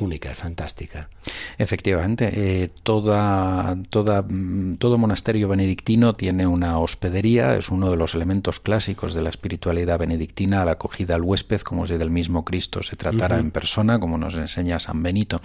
única, 0.00 0.32
es 0.32 0.38
fantástica. 0.38 1.08
Efectivamente, 1.56 2.32
eh, 2.34 2.70
toda, 2.82 3.78
toda, 3.88 4.22
mm, 4.22 4.78
todo 4.78 4.98
monasterio 4.98 5.46
benedictino 5.46 6.16
tiene 6.16 6.48
una 6.48 6.78
hospedería, 6.80 7.56
es 7.56 7.70
uno 7.70 7.92
de 7.92 7.96
los 7.96 8.16
elementos 8.16 8.58
clásicos 8.58 9.14
de 9.14 9.22
la 9.22 9.30
espiritualidad 9.30 10.00
benedictina, 10.00 10.64
la 10.64 10.72
acogida 10.72 11.14
al 11.14 11.22
huésped, 11.22 11.60
como 11.60 11.86
si 11.86 11.96
del 11.96 12.10
mismo 12.10 12.44
Cristo 12.44 12.82
se 12.82 12.96
tratara 12.96 13.38
en 13.38 13.52
persona, 13.52 14.00
como 14.00 14.18
nos 14.18 14.34
enseña 14.34 14.80
San 14.80 15.00
Benito. 15.00 15.40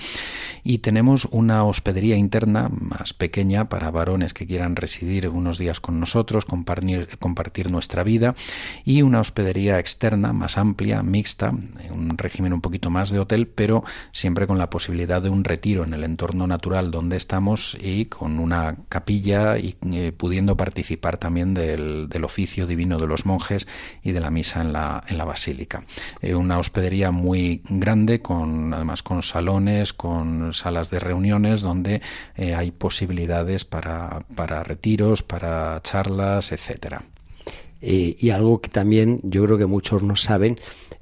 Y 0.64 0.80
tenemos 0.80 1.26
una 1.30 1.64
hospedería 1.64 2.18
interna 2.18 2.70
más 2.72 3.14
pequeña 3.14 3.70
para 3.70 3.92
varones 3.92 4.34
que 4.34 4.48
quieran 4.48 4.76
residir 4.76 5.30
unos 5.30 5.60
días 5.60 5.80
con 5.80 6.00
nosotros, 6.00 6.46
compartir, 6.46 7.20
compartir 7.20 7.70
nuestra 7.70 8.04
vida, 8.04 8.34
y 8.84 9.04
una 9.04 9.20
hospedería 9.20 9.78
externa 9.78 10.07
más 10.16 10.58
amplia, 10.58 11.04
mixta, 11.04 11.50
un 11.50 12.18
régimen 12.18 12.54
un 12.54 12.62
poquito 12.62 12.90
más 12.90 13.10
de 13.10 13.20
hotel, 13.20 13.48
pero 13.48 13.84
siempre 14.14 14.48
con 14.48 14.58
la 14.58 14.70
posibilidad 14.70 15.22
de 15.22 15.30
un 15.30 15.44
retiro 15.44 15.84
en 15.84 15.94
el 15.94 16.04
entorno 16.04 16.48
natural 16.48 16.92
donde 16.92 17.18
estamos 17.18 17.78
y 17.82 18.06
con 18.06 18.40
una 18.40 18.78
capilla 18.90 19.58
y 19.58 19.76
eh, 19.92 20.14
pudiendo 20.16 20.56
participar 20.56 21.18
también 21.18 21.54
del, 21.54 22.08
oficio 22.24 22.68
divino 22.68 22.98
de 22.98 23.08
los 23.08 23.26
monjes 23.26 23.68
y 24.04 24.12
de 24.12 24.20
la 24.20 24.32
misa 24.32 24.62
en 24.62 24.74
la, 24.74 25.04
en 25.08 25.18
la 25.18 25.24
basílica. 25.24 25.86
Eh, 26.22 26.36
una 26.36 26.58
hospedería 26.58 27.12
muy 27.12 27.62
grande, 27.70 28.22
con 28.22 28.74
además 28.74 29.02
con 29.04 29.24
salones, 29.24 29.94
con 29.94 30.52
salas 30.52 30.90
de 30.90 31.00
reuniones 31.00 31.62
donde 31.62 32.02
eh, 32.36 32.54
hay 32.54 32.72
posibilidades 32.72 33.66
para, 33.66 34.26
para 34.36 34.64
retiros, 34.64 35.24
para 35.24 35.80
charlas, 35.84 36.52
etcétera. 36.52 37.04
Eh, 37.82 38.16
y 38.20 38.30
algo 38.32 38.62
que 38.62 38.70
también 38.70 39.20
yo 39.24 39.44
creo 39.46 39.58
que 39.58 39.66
muchos 39.66 40.04
no 40.04 40.16
saben 40.16 40.58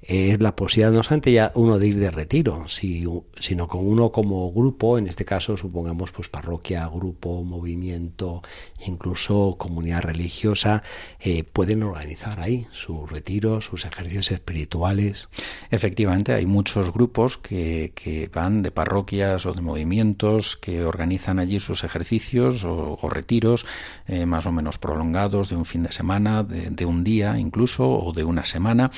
es 0.08 0.40
la 0.40 0.56
posibilidad 0.56 0.92
no 0.92 1.02
solamente 1.02 1.32
ya 1.32 1.52
uno 1.56 1.80
de 1.80 1.88
ir 1.88 1.98
de 1.98 2.12
retiro, 2.12 2.66
sino 2.68 3.68
con 3.68 3.88
uno 3.88 4.12
como 4.12 4.52
grupo, 4.52 5.00
en 5.00 5.08
este 5.08 5.26
caso 5.26 5.58
supongamos 5.58 6.12
pues 6.12 6.30
parroquia, 6.30 6.88
grupo, 6.88 7.44
movimiento, 7.44 8.44
incluso 8.86 9.56
comunidad 9.58 10.02
religiosa, 10.02 10.84
eh, 11.20 11.44
pueden 11.44 11.82
organizar 11.82 12.40
ahí 12.40 12.68
sus 12.72 13.10
retiros, 13.10 13.66
sus 13.66 13.86
ejercicios 13.86 14.32
espirituales. 14.32 15.28
Efectivamente, 15.72 16.34
hay 16.34 16.46
muchos 16.46 16.94
grupos 16.94 17.38
que, 17.38 18.30
van 18.32 18.62
de 18.62 18.72
parroquias 18.72 19.46
o 19.46 19.54
de 19.54 19.62
movimientos 19.62 20.56
que 20.56 20.84
organizan 20.84 21.40
allí 21.40 21.60
sus 21.60 21.84
ejercicios 21.84 22.64
o, 22.64 22.98
retiros 23.10 23.66
eh, 24.08 24.26
más 24.26 24.46
o 24.46 24.52
menos 24.52 24.78
prolongados 24.78 25.50
de 25.50 25.56
un 25.56 25.66
fin 25.66 25.84
de 25.84 25.92
semana, 25.92 26.44
de, 26.44 26.65
un 26.86 27.04
día 27.04 27.38
incluso 27.40 27.90
o 27.90 28.14
de 28.14 28.24
una 28.24 28.46
semana. 28.46 28.92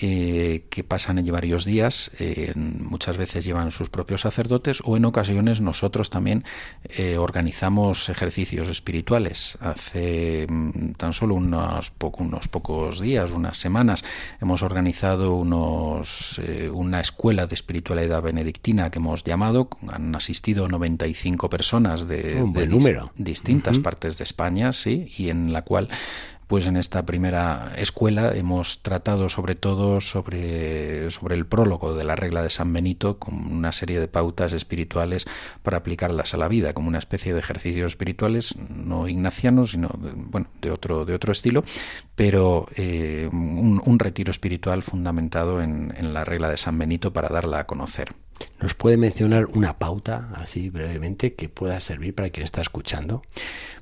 Eh, 0.00 0.66
que 0.70 0.84
pasan 0.84 1.18
allí 1.18 1.30
varios 1.30 1.64
días, 1.64 2.12
eh, 2.20 2.52
muchas 2.54 3.16
veces 3.16 3.44
llevan 3.44 3.72
sus 3.72 3.90
propios 3.90 4.20
sacerdotes 4.20 4.80
o 4.84 4.96
en 4.96 5.04
ocasiones 5.04 5.60
nosotros 5.60 6.08
también 6.08 6.44
eh, 6.84 7.18
organizamos 7.18 8.08
ejercicios 8.08 8.68
espirituales. 8.68 9.58
Hace 9.60 10.46
mm, 10.48 10.92
tan 10.92 11.12
solo 11.12 11.34
unos, 11.34 11.92
unos 12.18 12.46
pocos 12.46 13.00
días, 13.00 13.32
unas 13.32 13.56
semanas, 13.56 14.04
hemos 14.40 14.62
organizado 14.62 15.34
unos, 15.34 16.40
una 16.72 17.00
escuela 17.00 17.46
de 17.46 17.54
espiritualidad 17.54 18.22
benedictina 18.22 18.90
que 18.90 19.00
hemos 19.00 19.24
llamado, 19.24 19.68
han 19.88 20.14
asistido 20.14 20.68
95 20.68 21.50
personas 21.50 22.06
de, 22.06 22.40
número. 22.68 23.10
distintas 23.16 23.80
partes 23.80 24.18
de 24.18 24.24
España, 24.24 24.72
sí, 24.72 25.12
y 25.18 25.30
en 25.30 25.52
la 25.52 25.62
cual 25.62 25.88
pues 26.48 26.66
en 26.66 26.78
esta 26.78 27.04
primera 27.04 27.74
escuela 27.76 28.34
hemos 28.34 28.82
tratado 28.82 29.28
sobre 29.28 29.54
todo 29.54 30.00
sobre, 30.00 31.10
sobre 31.10 31.34
el 31.34 31.46
prólogo 31.46 31.94
de 31.94 32.04
la 32.04 32.16
regla 32.16 32.42
de 32.42 32.48
San 32.48 32.72
Benito 32.72 33.18
con 33.18 33.34
una 33.52 33.70
serie 33.70 34.00
de 34.00 34.08
pautas 34.08 34.54
espirituales 34.54 35.26
para 35.62 35.76
aplicarlas 35.76 36.32
a 36.32 36.38
la 36.38 36.48
vida, 36.48 36.72
como 36.72 36.88
una 36.88 36.98
especie 36.98 37.34
de 37.34 37.40
ejercicios 37.40 37.92
espirituales, 37.92 38.56
no 38.56 39.08
ignacianos, 39.08 39.72
sino 39.72 39.88
de, 39.88 40.12
bueno, 40.14 40.48
de 40.62 40.70
otro, 40.70 41.04
de 41.04 41.14
otro 41.14 41.32
estilo, 41.32 41.64
pero 42.16 42.66
eh, 42.76 43.28
un, 43.30 43.98
retiro 43.98 44.30
espiritual 44.30 44.82
fundamentado 44.82 45.60
en, 45.60 45.92
en 45.96 46.14
la 46.14 46.24
regla 46.24 46.48
de 46.48 46.56
San 46.56 46.78
Benito 46.78 47.12
para 47.12 47.28
darla 47.28 47.58
a 47.58 47.66
conocer. 47.66 48.14
¿Nos 48.60 48.74
puede 48.74 48.96
mencionar 48.96 49.46
una 49.46 49.78
pauta, 49.78 50.30
así 50.36 50.70
brevemente, 50.70 51.34
que 51.34 51.48
pueda 51.48 51.80
servir 51.80 52.14
para 52.14 52.30
quien 52.30 52.44
está 52.44 52.60
escuchando? 52.60 53.22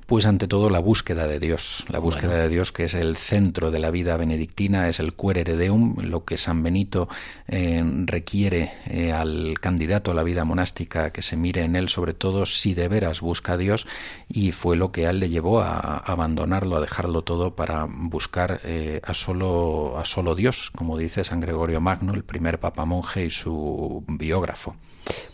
Pues 0.07 0.25
ante 0.25 0.47
todo 0.47 0.69
la 0.69 0.79
búsqueda 0.79 1.27
de 1.27 1.37
Dios, 1.37 1.83
la 1.89 1.99
búsqueda 1.99 2.35
de 2.35 2.47
Dios 2.47 2.71
que 2.71 2.85
es 2.85 2.93
el 2.93 3.17
centro 3.17 3.71
de 3.71 3.79
la 3.79 3.91
vida 3.91 4.15
benedictina, 4.15 4.87
es 4.87 5.01
el 5.01 5.13
querere 5.13 5.57
deum, 5.57 5.97
lo 5.99 6.23
que 6.23 6.37
San 6.37 6.63
Benito 6.63 7.09
eh, 7.49 7.83
requiere 8.05 8.71
eh, 8.85 9.11
al 9.11 9.59
candidato 9.59 10.11
a 10.11 10.13
la 10.13 10.23
vida 10.23 10.45
monástica 10.45 11.11
que 11.11 11.21
se 11.21 11.35
mire 11.35 11.63
en 11.63 11.75
él 11.75 11.89
sobre 11.89 12.13
todo 12.13 12.45
si 12.45 12.73
de 12.73 12.87
veras 12.87 13.19
busca 13.19 13.53
a 13.53 13.57
Dios 13.57 13.85
y 14.29 14.53
fue 14.53 14.77
lo 14.77 14.93
que 14.93 15.07
a 15.07 15.09
él 15.09 15.19
le 15.19 15.27
llevó 15.27 15.59
a, 15.59 15.97
abandonarlo, 15.97 16.77
a 16.77 16.81
dejarlo 16.81 17.25
todo 17.25 17.57
para 17.57 17.85
buscar 17.89 18.61
eh, 18.63 19.01
a 19.03 19.13
solo 19.13 19.97
a 19.99 20.05
solo 20.05 20.35
Dios, 20.35 20.71
como 20.73 20.97
dice 20.97 21.25
San 21.25 21.41
Gregorio 21.41 21.81
Magno, 21.81 22.13
el 22.13 22.23
primer 22.23 22.61
papa 22.61 22.85
monje 22.85 23.25
y 23.25 23.29
su 23.29 24.05
biógrafo 24.07 24.77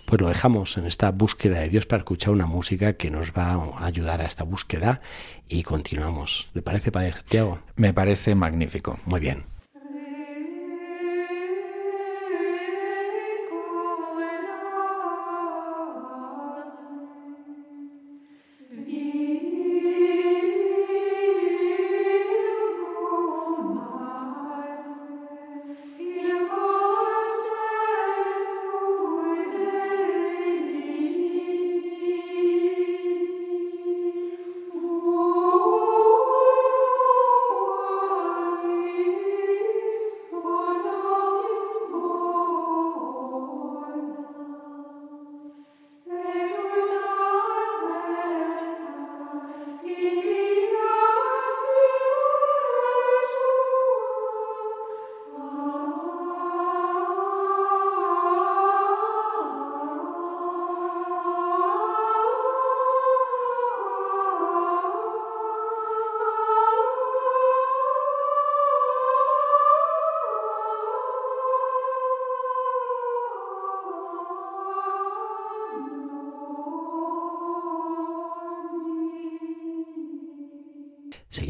pues 0.06 0.22
lo 0.22 0.28
dejamos 0.28 0.78
en 0.78 0.86
esta 0.86 1.12
búsqueda 1.12 1.60
de 1.60 1.70
Dios 1.70 1.86
para 1.86 2.00
escuchar 2.00 2.34
una 2.34 2.46
música 2.46 2.94
que 2.94 3.12
nos 3.12 3.32
va 3.32 3.54
a 3.54 3.86
ayudar 3.86 4.22
a 4.22 4.26
esta 4.26 4.44
búsqueda 4.44 5.02
y 5.48 5.64
continuamos. 5.64 6.50
¿Le 6.54 6.62
parece, 6.62 6.92
Padre 6.92 7.14
Santiago? 7.14 7.60
Me 7.76 7.94
parece 7.94 8.36
magnífico. 8.36 9.00
Muy 9.06 9.20
bien. 9.20 9.53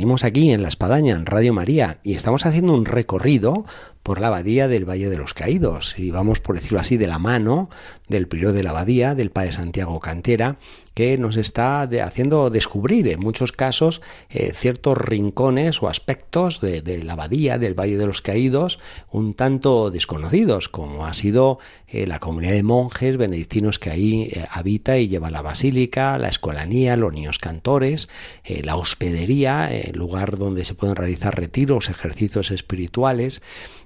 Seguimos 0.04 0.26
aquí 0.26 0.52
en 0.52 0.64
La 0.64 0.68
Espadaña, 0.68 1.16
en 1.16 1.26
Radio 1.26 1.54
María, 1.54 2.00
y 2.04 2.16
estamos 2.16 2.46
haciendo 2.46 2.74
un 2.74 2.84
recorrido 2.84 3.64
por 4.04 4.20
la 4.20 4.28
abadía 4.28 4.68
del 4.68 4.88
Valle 4.88 5.10
de 5.10 5.18
los 5.18 5.34
Caídos. 5.34 5.98
Y 5.98 6.12
vamos, 6.12 6.42
por 6.42 6.56
decirlo 6.56 6.80
así, 6.80 6.98
de 6.98 7.08
la 7.08 7.20
mano 7.20 7.70
del 8.10 8.28
prior 8.28 8.52
de 8.52 8.62
la 8.62 8.72
abadía, 8.72 9.16
del 9.16 9.32
padre 9.32 9.54
Santiago 9.54 10.00
Cantera, 10.02 10.58
que 10.94 11.18
nos 11.18 11.38
está 11.38 11.82
haciendo 11.82 12.50
descubrir 12.50 13.08
en 13.08 13.20
muchos 13.20 13.52
casos 13.52 14.02
eh, 14.30 14.52
ciertos 14.54 14.98
rincones 14.98 15.82
o 15.82 15.88
aspectos 15.88 16.62
de, 16.62 16.84
la 17.04 17.14
abadía 17.14 17.58
del 17.58 17.80
Valle 17.80 17.98
de 17.98 18.06
los 18.06 18.22
Caídos 18.22 18.78
un 19.10 19.34
tanto 19.34 19.90
desconocidos, 19.90 20.70
como 20.70 21.06
ha 21.06 21.14
sido 21.14 21.58
eh, 21.88 22.06
la 22.06 22.20
comunidad 22.20 22.52
de 22.52 22.64
monjes 22.64 23.18
benedictinos 23.18 23.80
que 23.80 23.90
ahí 23.90 24.30
eh, 24.32 24.46
habita 24.52 24.98
y 24.98 25.08
lleva 25.08 25.32
la 25.32 25.42
basílica, 25.42 26.18
la 26.18 26.28
escolanía, 26.28 26.98
los 26.98 27.14
niños 27.14 27.40
cantores, 27.40 28.10
la 28.46 28.76
hospedería, 28.76 29.74
el 29.74 29.98
lugar 29.98 30.38
donde 30.38 30.66
se 30.66 30.76
pueden 30.76 30.96
realizar 30.96 31.36
retiros, 31.36 31.90
ejercicios 31.90 32.52
espirituales, 32.52 33.42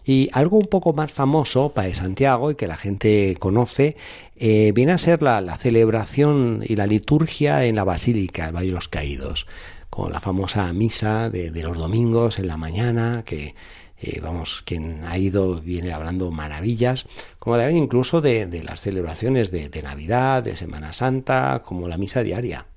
y 0.07 0.29
algo 0.31 0.57
un 0.57 0.67
poco 0.67 0.93
más 0.93 1.11
famoso 1.11 1.73
para 1.73 1.93
Santiago 1.93 2.49
y 2.49 2.55
que 2.55 2.65
la 2.65 2.77
gente 2.77 3.35
conoce 3.39 3.97
eh, 4.37 4.71
viene 4.73 4.93
a 4.93 4.97
ser 4.97 5.21
la, 5.21 5.57
celebración 5.57 6.63
y 6.65 6.77
la 6.77 6.87
liturgia 6.87 7.65
en 7.65 7.75
la 7.75 7.83
Basílica, 7.83 8.47
el 8.47 8.55
Valle 8.55 8.67
de 8.67 8.73
los 8.73 8.87
Caídos, 8.87 9.47
con 9.89 10.13
la 10.13 10.21
famosa 10.21 10.71
misa 10.71 11.29
de, 11.29 11.51
los 11.61 11.77
domingos 11.77 12.39
en 12.39 12.47
la 12.47 12.55
mañana, 12.55 13.23
que 13.25 13.53
eh, 13.99 14.21
vamos, 14.21 14.63
quien 14.65 15.03
ha 15.03 15.17
ido 15.17 15.59
viene 15.59 15.91
hablando 15.91 16.31
maravillas, 16.31 17.05
como 17.37 17.57
también 17.57 17.83
incluso 17.83 18.21
de, 18.21 18.47
las 18.63 18.79
celebraciones 18.79 19.51
de, 19.51 19.67
de 19.67 19.83
Navidad, 19.83 20.41
de 20.41 20.55
Semana 20.55 20.93
Santa, 20.93 21.61
como 21.65 21.89
la 21.89 21.97
misa 21.97 22.23
diaria. 22.23 22.67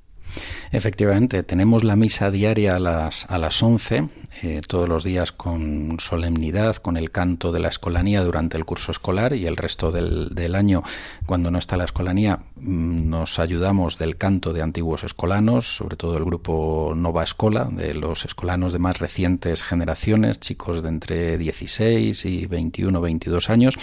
Efectivamente, 0.72 1.42
tenemos 1.42 1.84
la 1.84 1.96
misa 1.96 2.30
diaria 2.30 2.76
a 2.76 2.78
las, 2.78 3.26
a 3.30 3.38
las 3.38 3.62
11, 3.62 4.08
eh, 4.42 4.60
todos 4.66 4.88
los 4.88 5.04
días 5.04 5.32
con 5.32 5.98
solemnidad, 5.98 6.76
con 6.76 6.96
el 6.96 7.10
canto 7.10 7.52
de 7.52 7.60
la 7.60 7.68
escolanía 7.68 8.22
durante 8.22 8.56
el 8.56 8.64
curso 8.64 8.92
escolar 8.92 9.34
y 9.34 9.46
el 9.46 9.56
resto 9.56 9.92
del, 9.92 10.54
año, 10.54 10.82
cuando 11.26 11.50
no 11.50 11.58
está 11.58 11.76
la 11.76 11.84
escolanía, 11.84 12.40
mm, 12.56 13.10
nos 13.10 13.38
ayudamos 13.38 13.98
del 13.98 14.16
canto 14.16 14.52
de 14.52 14.62
antiguos 14.62 15.04
escolanos, 15.04 15.76
sobre 15.76 15.96
todo 15.96 16.16
el 16.16 16.24
grupo 16.24 16.92
Nova 16.94 17.24
Escola, 17.24 17.68
de 17.70 17.92
los 17.94 18.24
escolanos 18.24 18.72
de 18.72 18.78
más 18.78 18.98
recientes 18.98 19.62
generaciones, 19.62 20.40
chicos 20.40 20.82
de 20.82 20.88
entre 20.88 21.36
16 21.36 22.24
y 22.24 22.46
21 22.46 23.00
22 23.00 23.50
años, 23.50 23.74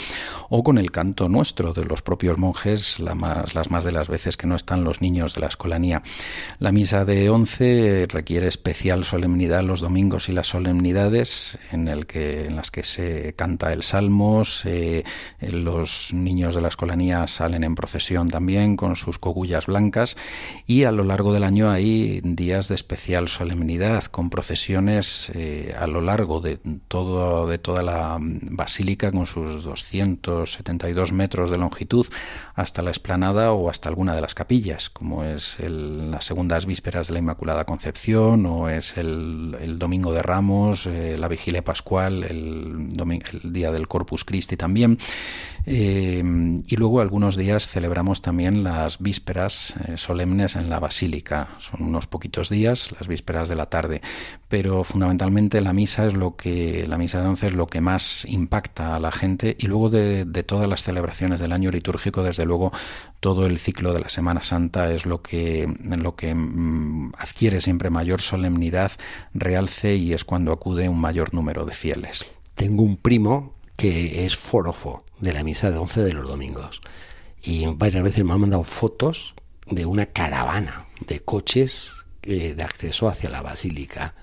o 0.50 0.64
con 0.64 0.78
el 0.78 0.92
canto 0.92 1.30
nuestro 1.30 1.74
de 1.74 1.86
los 1.86 2.02
propios 2.02 2.38
monjes, 2.38 3.00
la 3.00 3.16
más, 3.16 3.54
las 3.54 3.70
más 3.70 3.84
de 3.84 3.92
las 3.92 4.08
veces 4.08 4.38
que 4.38 4.48
no 4.48 4.56
están 4.56 4.84
los 4.84 5.02
niños 5.02 5.36
de 5.36 5.42
la 5.42 5.48
escolanía. 5.48 6.02
La 6.60 6.72
misa 6.72 7.06
de 7.06 7.30
once 7.30 8.08
requiere 8.10 8.48
especial 8.48 9.04
solemnidad 9.04 9.64
los 9.64 9.82
domingos 9.82 10.30
y 10.30 10.37
las 10.38 10.48
solemnidades 10.48 11.58
en, 11.72 11.88
el 11.88 12.06
que, 12.06 12.46
en 12.46 12.56
las 12.56 12.70
que 12.70 12.84
se 12.84 13.34
canta 13.34 13.74
el 13.74 13.82
Salmos, 13.82 14.64
los 15.42 16.14
niños 16.14 16.54
de 16.54 16.62
la 16.62 16.68
escolanía 16.68 17.26
salen 17.26 17.64
en 17.64 17.74
procesión 17.74 18.30
también 18.30 18.76
con 18.76 18.96
sus 18.96 19.18
cogullas 19.18 19.66
blancas 19.66 20.16
y 20.68 20.84
a 20.84 20.92
lo 20.92 21.04
largo 21.04 21.34
del 21.34 21.44
año 21.44 21.72
hay 21.72 22.22
días 22.24 22.68
de 22.68 22.76
especial 22.76 23.30
solemnidad 23.30 24.04
con 24.06 24.30
procesiones 24.30 25.32
eh, 25.34 25.76
a 25.78 25.88
lo 25.88 26.02
largo 26.02 26.40
de, 26.40 26.60
todo, 26.88 27.48
de 27.48 27.58
toda 27.58 27.82
la 27.82 28.18
basílica 28.20 29.12
con 29.12 29.26
sus 29.26 29.64
272 29.64 31.14
metros 31.14 31.50
de 31.50 31.58
longitud 31.58 32.06
hasta 32.54 32.84
la 32.84 32.92
explanada 32.92 33.54
o 33.54 33.72
hasta 33.72 33.90
alguna 33.90 34.16
de 34.16 34.22
las 34.22 34.36
capillas, 34.36 34.92
como 34.92 35.24
es 35.24 35.60
el, 35.60 36.12
las 36.12 36.26
segundas 36.26 36.68
vísperas 36.68 37.08
de 37.08 37.14
la 37.14 37.20
Inmaculada 37.20 37.66
Concepción 37.66 38.46
o 38.46 38.70
es 38.70 38.98
el, 38.98 39.78
Domingo 39.78 40.12
de 40.12 40.24
Ramos, 40.28 40.86
eh, 40.86 41.18
la 41.18 41.28
Vigilia 41.28 41.64
Pascual, 41.64 42.24
el, 42.24 42.90
el, 42.96 43.54
día 43.54 43.72
del 43.72 43.88
Corpus 43.88 44.24
Christi 44.26 44.58
también. 44.58 45.00
Eh, 45.70 46.24
y 46.66 46.76
luego 46.78 47.02
algunos 47.02 47.36
días 47.36 47.68
celebramos 47.68 48.22
también 48.22 48.64
las 48.64 49.00
vísperas 49.00 49.76
eh, 49.86 49.98
solemnes 49.98 50.56
en 50.56 50.70
la 50.70 50.80
Basílica. 50.80 51.50
Son 51.58 51.84
unos 51.84 52.08
poquitos 52.08 52.50
días, 52.50 52.94
las 52.98 53.10
vísperas 53.10 53.50
de 53.50 53.58
la 53.58 53.66
tarde, 53.66 54.02
pero 54.48 54.86
fundamentalmente 54.86 55.60
la 55.60 55.74
misa 55.74 56.08
es 56.08 56.14
lo 56.14 56.38
que 56.38 56.88
la 56.88 56.98
misa 56.98 57.22
de 57.22 57.28
once 57.28 57.48
es 57.48 57.54
lo 57.54 57.68
que 57.68 57.82
más 57.82 58.24
impacta 58.30 58.96
a 58.96 59.00
la 59.02 59.12
gente 59.12 59.58
y 59.60 59.68
luego 59.68 59.90
de, 59.90 60.26
todas 60.48 60.70
las 60.70 60.84
celebraciones 60.84 61.42
del 61.42 61.52
año 61.52 61.70
litúrgico, 61.70 62.24
desde 62.24 62.46
luego 62.46 62.72
todo 63.20 63.46
el 63.46 63.60
ciclo 63.60 63.92
de 63.92 64.00
la 64.00 64.10
Semana 64.10 64.44
Santa 64.44 64.94
es 64.94 65.06
lo 65.06 65.22
que 65.22 65.68
lo 65.84 66.16
que 66.16 66.34
mm, 66.34 67.12
adquiere 67.18 67.60
siempre 67.60 67.90
mayor 67.90 68.22
solemnidad, 68.22 68.94
realce 69.34 69.98
y 69.98 70.14
es 70.14 70.24
cuando 70.24 70.54
acude 70.54 70.88
un 70.88 71.02
mayor 71.02 71.34
número 71.34 71.66
de 71.66 71.74
fieles. 71.74 72.32
Tengo 72.56 72.84
un 72.84 72.96
primo 72.96 73.57
que 73.78 74.26
es 74.26 74.36
forofo 74.36 75.06
de 75.20 75.34
la 75.34 75.44
misa 75.44 75.72
de 75.72 75.78
once 75.78 76.02
de 76.02 76.14
los 76.14 76.28
domingos. 76.28 76.82
Y 77.42 77.66
varias 77.68 78.04
veces 78.04 78.26
me 78.26 78.34
han 78.34 78.42
mandado 78.42 78.64
fotos 78.64 79.36
de 79.68 79.86
una 79.86 80.08
caravana 80.08 80.88
de 81.00 81.22
coches 81.22 81.92
eh, 82.24 82.56
de 82.56 82.64
acceso 82.64 83.08
hacia 83.08 83.30
la 83.30 83.42
basílica. 83.42 84.16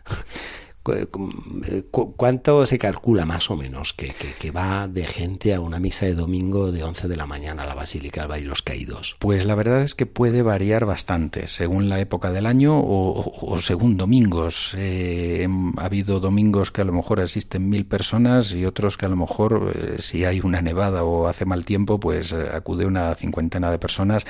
¿Cuánto 1.90 2.66
se 2.66 2.76
calcula 2.76 3.24
más 3.24 3.50
o 3.50 3.56
menos 3.56 3.94
que, 3.94 4.50
va 4.50 4.86
de 4.86 5.04
gente 5.04 5.54
a 5.54 5.60
una 5.60 5.78
misa 5.78 6.04
de 6.04 6.14
domingo 6.14 6.72
de 6.72 6.82
11 6.82 7.08
de 7.08 7.16
la 7.16 7.26
mañana 7.26 7.62
a 7.62 7.66
la 7.66 7.74
Basílica 7.74 8.26
del 8.26 8.42
de 8.42 8.46
los 8.46 8.60
Caídos? 8.60 9.16
Pues 9.18 9.46
la 9.46 9.54
verdad 9.54 9.80
es 9.80 9.94
que 9.94 10.04
puede 10.04 10.42
variar 10.42 10.84
bastante 10.84 11.48
según 11.48 11.88
la 11.88 12.00
época 12.00 12.32
del 12.32 12.44
año 12.44 12.78
o, 12.78 13.58
según 13.60 13.96
domingos. 13.96 14.74
Eh, 14.76 15.48
ha 15.78 15.84
habido 15.86 16.20
domingos 16.20 16.70
que 16.70 16.82
a 16.82 16.84
lo 16.84 16.92
mejor 16.92 17.20
asisten 17.20 17.70
mil 17.70 17.86
personas 17.86 18.52
y 18.52 18.66
otros 18.66 18.98
que 18.98 19.06
a 19.06 19.08
lo 19.08 19.16
mejor 19.16 19.72
eh, 19.74 20.02
si 20.02 20.26
hay 20.26 20.40
una 20.40 20.60
nevada 20.60 21.04
o 21.04 21.28
hace 21.28 21.46
mal 21.46 21.64
tiempo 21.64 21.98
pues 21.98 22.32
eh, 22.32 22.48
acude 22.52 22.84
una 22.84 23.14
cincuentena 23.14 23.70
de 23.70 23.78
personas 23.78 24.26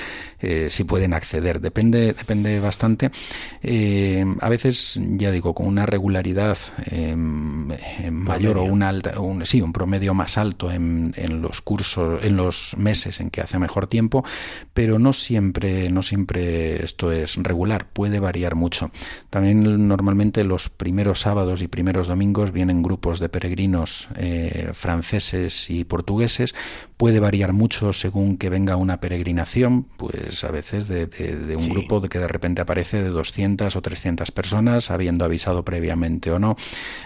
si 0.69 0.85
pueden 0.85 1.14
acceder. 1.14 1.61
Depende, 1.61 2.12
depende 2.12 2.61
bastante. 2.61 3.07
a 3.07 4.49
veces, 4.49 5.01
ya 5.03 5.31
digo, 5.31 5.55
con 5.55 5.67
una 5.67 5.87
regularidad 5.87 6.43
Em, 6.87 7.68
mayor 8.11 8.59
o 8.59 8.64
un 8.64 8.83
alta, 8.83 9.20
un, 9.20 9.44
sí, 9.46 9.61
un 9.61 9.72
promedio 9.72 10.14
más 10.14 10.37
alto 10.38 10.70
en, 10.70 11.12
en, 11.16 11.40
los 11.40 11.61
cursos, 11.61 12.24
en 12.24 12.37
los 12.37 12.76
meses 12.76 13.20
en 13.20 13.30
que 13.30 13.40
hace 13.40 13.59
mejor 13.59 13.87
tiempo, 13.87 14.24
pero 14.72 14.98
no 14.98 15.12
siempre, 15.12 15.90
no 15.90 16.02
siempre 16.02 16.85
esto 16.85 17.12
es 17.12 17.37
regular, 17.37 17.88
puede 17.92 18.20
variar 18.20 18.54
mucho. 18.54 18.90
También 19.30 19.88
normalmente 19.88 20.44
los 20.44 20.68
primeros 20.68 21.20
sábados 21.20 21.62
y 21.62 21.68
primeros 21.68 22.09
domingos 22.09 22.52
vienen 22.52 22.83
grupos 22.83 23.20
de 23.20 23.28
peregrinos 23.28 24.09
eh, 24.16 24.70
franceses 24.72 25.70
y 25.70 25.85
portugueses, 25.85 26.54
puede 26.96 27.20
variar 27.20 27.52
mucho 27.52 27.92
según 27.92 28.37
que 28.37 28.50
venga 28.50 28.76
una 28.76 29.00
peregrinación, 29.00 29.85
pues 29.96 30.44
a 30.44 30.50
veces 30.50 30.88
de, 30.88 31.09
un 31.59 31.68
grupo 31.68 32.00
de 32.00 32.09
que 32.09 32.18
de 32.18 32.28
repente 32.28 32.62
aparece 32.62 33.02
de 33.02 33.11
200 33.11 33.74
o 33.74 33.83
300 33.83 34.30
personas, 34.30 34.90
habiendo 34.90 35.24
avisado 35.24 35.64
previamente 35.64 36.30
o 36.35 36.38
no. 36.38 36.57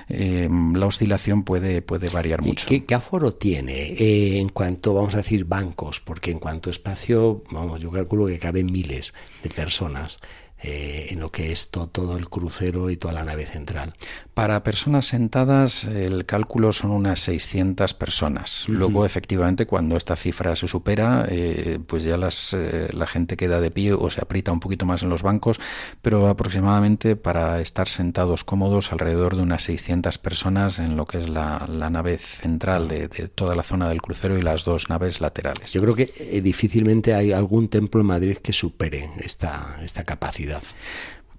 Eh, 0.09 0.49
la 0.75 0.87
oscilación 0.87 1.43
puede, 1.43 1.83
puede 1.83 2.09
variar 2.09 2.43
mucho. 2.43 2.67
Qué, 2.69 2.95
aforo 2.95 3.35
tiene 3.35 3.93
eh, 3.93 4.39
en 4.39 4.49
cuanto, 4.49 4.95
vamos 4.95 5.15
a 5.15 5.19
decir, 5.19 5.45
bancos? 5.45 6.01
Porque 6.01 6.31
en 6.31 6.39
cuanto 6.39 6.71
a 6.71 6.73
espacio, 6.73 7.43
vamos, 7.51 7.81
yo 7.81 7.91
calculo 7.91 8.27
que 8.27 8.39
caben 8.39 8.67
miles 8.67 9.13
de 9.43 9.51
personas. 9.51 10.21
Eh, 10.61 11.07
en 11.11 11.21
lo 11.21 11.31
que 11.31 11.53
es 11.53 11.71
todo 11.71 12.17
el 12.17 12.29
crucero 12.29 12.91
y 12.91 12.97
toda 12.97 13.15
la 13.15 13.23
nave 13.23 13.47
central. 13.47 13.95
Para 14.35 14.65
personas 14.65 15.07
sentadas, 15.07 15.85
el 15.85 16.27
cálculo 16.27 16.73
son 16.73 16.91
unas 16.91 17.21
600 17.21 17.95
personas. 17.95 18.65
Luego, 18.69 19.07
efectivamente, 19.07 19.67
cuando 19.67 19.97
esta 19.97 20.17
cifra 20.17 20.57
se 20.57 20.67
supera, 20.67 21.27
eh, 21.29 21.79
pues 21.87 22.03
ya 22.03 22.17
las, 22.17 22.55
eh, 22.55 22.89
la 22.93 23.07
gente 23.07 23.37
queda 23.37 23.61
de 23.61 23.71
pie 23.71 23.93
o 23.93 24.11
se 24.11 24.21
aprieta 24.21 24.51
un 24.51 24.59
poquito 24.59 24.85
más 24.85 25.05
en 25.05 25.11
los 25.11 25.23
bancos, 25.23 25.61
pero 26.03 26.27
aproximadamente 26.27 27.15
para 27.15 27.61
estar 27.61 27.87
sentados 27.87 28.43
cómodos, 28.43 28.91
alrededor 28.91 29.37
de 29.37 29.43
unas 29.43 29.63
600 29.63 30.19
personas 30.19 30.81
en 30.81 30.97
lo 30.97 31.07
que 31.07 31.19
es 31.19 31.29
la, 31.29 31.69
nave 31.69 32.19
central 32.19 32.89
de, 32.89 33.07
de, 33.07 33.29
toda 33.29 33.55
la 33.55 33.63
zona 33.63 33.89
del 33.89 34.03
crucero 34.03 34.37
y 34.37 34.43
las 34.43 34.65
dos 34.65 34.89
naves 34.89 35.21
laterales. 35.21 35.73
Yo 35.73 35.81
creo 35.83 35.95
que 35.95 36.41
difícilmente 36.43 37.15
hay 37.15 37.31
algún 37.31 37.69
templo 37.69 38.01
en 38.01 38.09
Madrid 38.09 38.39
que 38.39 38.53
supere 38.53 39.11
esta, 39.21 39.79
esta 39.83 40.03
capacidad. 40.03 40.48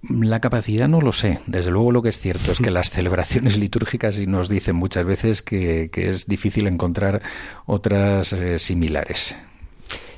La 0.08 0.40
capacidad 0.40 0.88
no 0.88 1.00
lo 1.00 1.12
sé. 1.12 1.40
Desde 1.46 1.70
luego 1.70 1.92
lo 1.92 2.02
que 2.02 2.08
es 2.08 2.18
cierto 2.18 2.52
es 2.52 2.58
que 2.58 2.70
las 2.70 2.90
celebraciones 2.90 3.58
litúrgicas 3.58 4.18
y 4.18 4.26
nos 4.26 4.48
dicen 4.48 4.76
muchas 4.76 5.04
veces 5.04 5.42
que, 5.42 5.90
es 5.94 6.26
difícil 6.26 6.66
encontrar 6.66 7.22
otras 7.66 8.32
eh, 8.32 8.58
similares. 8.58 9.36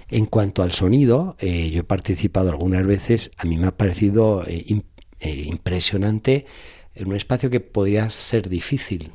En 0.08 0.26
cuanto 0.26 0.62
al 0.62 0.72
sonido, 0.72 1.36
eh, 1.40 1.70
yo 1.70 1.80
he 1.80 1.84
participado 1.84 2.50
algunas 2.50 2.86
veces, 2.86 3.30
a 3.38 3.44
mí 3.44 3.56
me 3.56 3.68
ha 3.68 3.76
parecido 3.76 4.44
eh, 4.46 4.82
impresionante 5.20 6.46
en 6.94 7.08
un 7.08 7.16
espacio 7.16 7.48
que 7.48 7.60
podría 7.60 8.10
ser 8.10 8.48
difícil 8.48 9.10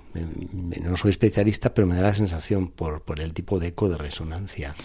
no 0.81 0.97
soy 0.97 1.11
especialista, 1.11 1.73
pero 1.73 1.87
me 1.87 1.95
da 1.95 2.03
la 2.03 2.15
sensación 2.15 2.67
por, 2.67 3.01
por 3.01 3.21
el 3.21 3.33
tipo 3.33 3.59
de 3.59 3.67
eco 3.67 3.89
de 3.89 3.97
resonancia. 3.97 4.75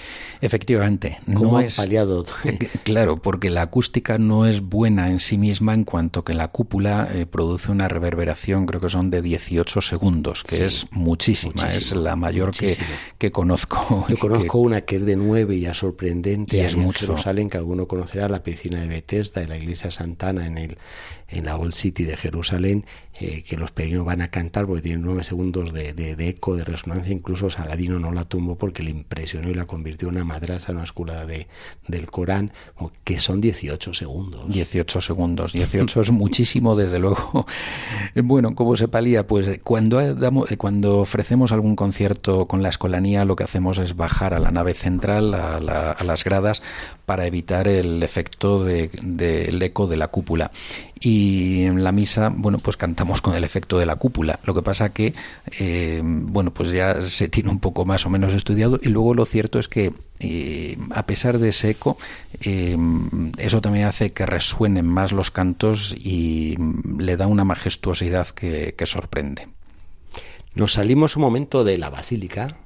Efectivamente, 0.40 1.20
no 1.26 1.60
es 1.60 1.76
paliado. 1.76 2.24
claro, 2.84 3.20
porque 3.20 3.50
la 3.50 3.62
acústica 3.62 4.18
no 4.18 4.46
es 4.46 4.60
buena 4.60 5.10
en 5.10 5.20
sí 5.20 5.38
misma 5.38 5.74
en 5.74 5.84
cuanto 5.84 6.24
que 6.24 6.34
la 6.34 6.48
cúpula 6.48 7.08
eh, 7.12 7.26
produce 7.26 7.70
una 7.70 7.88
reverberación, 7.88 8.66
creo 8.66 8.80
que 8.80 8.90
son 8.90 9.10
de 9.10 9.22
18 9.22 9.80
segundos, 9.80 10.42
que 10.44 10.64
es 10.64 10.86
muchísima, 10.90 11.68
es 11.68 11.92
la 11.92 12.16
mayor 12.16 12.50
que, 12.52 12.76
que, 13.18 13.30
conozco. 13.30 14.06
Yo 14.08 14.18
conozco 14.18 14.58
una 14.58 14.82
que 14.82 14.96
es 14.96 15.06
de 15.06 15.16
9 15.16 15.56
y 15.56 15.60
ya 15.60 15.74
sorprendente, 15.74 16.56
y 16.56 16.60
es 16.60 16.76
mucho. 16.76 17.16
salen 17.16 17.48
que 17.48 17.56
alguno 17.56 17.86
conocerá 17.86 18.28
la 18.28 18.42
piscina 18.42 18.80
de 18.80 18.88
Bethesda, 18.88 19.42
en 19.42 19.48
la 19.48 19.56
iglesia 19.56 19.90
Santana, 19.90 20.46
en 20.46 20.58
el 20.58 20.78
en 21.32 21.46
la 21.46 21.56
Old 21.56 21.74
City 21.74 22.04
de 22.04 22.16
Jerusalén, 22.16 22.84
eh, 23.18 23.42
que 23.42 23.56
los 23.56 23.70
peregrinos 23.70 24.06
van 24.06 24.20
a 24.20 24.28
cantar 24.28 24.66
porque 24.66 24.82
tienen 24.82 25.02
nueve 25.02 25.21
segundos 25.26 25.72
de, 25.72 25.92
de, 25.94 26.28
eco, 26.28 26.56
de 26.56 26.64
resonancia. 26.64 27.12
Incluso 27.12 27.50
Saladino 27.50 27.98
no 27.98 28.12
la 28.12 28.24
tumbó 28.24 28.56
porque 28.56 28.82
le 28.82 28.90
impresionó 28.90 29.50
y 29.50 29.54
la 29.54 29.66
convirtió 29.66 30.08
en 30.08 30.16
una 30.16 30.24
madrasa, 30.24 30.72
una 30.72 30.84
escuela 30.84 31.26
de, 31.26 31.46
del 31.88 32.10
Corán, 32.10 32.52
que 33.04 33.18
son 33.18 33.40
18 33.40 33.94
segundos. 33.94 34.48
18 34.48 35.00
segundos, 35.00 35.52
18 35.52 36.00
es 36.00 36.10
muchísimo, 36.10 36.76
desde 36.76 36.98
luego. 36.98 37.46
Bueno, 38.14 38.54
¿cómo 38.54 38.76
se 38.76 38.88
palía? 38.88 39.26
Pues 39.26 39.60
cuando, 39.62 40.14
damos, 40.14 40.48
cuando 40.58 40.98
ofrecemos 40.98 41.52
algún 41.52 41.76
concierto 41.76 42.46
con 42.46 42.62
la 42.62 42.68
escolanía, 42.68 43.24
lo 43.24 43.36
que 43.36 43.44
hacemos 43.44 43.78
es 43.78 43.96
bajar 43.96 44.34
a 44.34 44.38
la 44.38 44.50
nave 44.50 44.74
central, 44.74 45.34
a, 45.34 45.56
a 45.56 46.04
las 46.04 46.24
gradas, 46.24 46.62
para 47.06 47.26
evitar 47.26 47.68
el 47.68 48.02
efecto 48.02 48.64
del 48.64 48.90
de, 49.02 49.66
eco 49.66 49.86
de 49.86 49.96
la 49.96 50.08
cúpula. 50.08 50.50
Y 51.04 51.64
en 51.64 51.82
la 51.82 51.90
misa, 51.90 52.32
bueno, 52.32 52.58
pues 52.58 52.76
cantamos 52.76 53.20
con 53.20 53.34
el 53.34 53.42
efecto 53.42 53.76
de 53.76 53.86
la 53.86 53.96
cúpula. 53.96 54.38
Lo 54.44 54.54
que 54.54 54.62
pasa 54.62 54.92
que, 54.92 55.14
eh, 55.58 56.00
bueno, 56.04 56.54
pues 56.54 56.70
ya 56.70 57.02
se 57.02 57.26
tiene 57.26 57.50
un 57.50 57.58
poco 57.58 57.84
más 57.84 58.06
o 58.06 58.10
menos 58.10 58.34
estudiado. 58.34 58.78
Y 58.80 58.88
luego 58.88 59.12
lo 59.12 59.24
cierto 59.24 59.58
es 59.58 59.68
que, 59.68 59.92
eh, 60.20 60.78
a 60.92 61.04
pesar 61.04 61.40
de 61.40 61.48
ese 61.48 61.70
eco, 61.70 61.98
eh, 62.42 62.76
eso 63.38 63.60
también 63.60 63.86
hace 63.86 64.12
que 64.12 64.26
resuenen 64.26 64.86
más 64.86 65.10
los 65.10 65.32
cantos 65.32 65.92
y 65.98 66.56
le 66.96 67.16
da 67.16 67.26
una 67.26 67.42
majestuosidad 67.42 68.28
que, 68.28 68.76
que 68.78 68.86
sorprende. 68.86 69.48
Nos 70.54 70.74
salimos 70.74 71.16
un 71.16 71.22
momento 71.22 71.64
de 71.64 71.78
la 71.78 71.90
basílica 71.90 72.58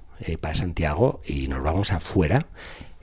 para 0.43 0.55
Santiago 0.55 1.23
y 1.27 1.49
nos 1.49 1.63
vamos 1.63 1.91
afuera 1.93 2.47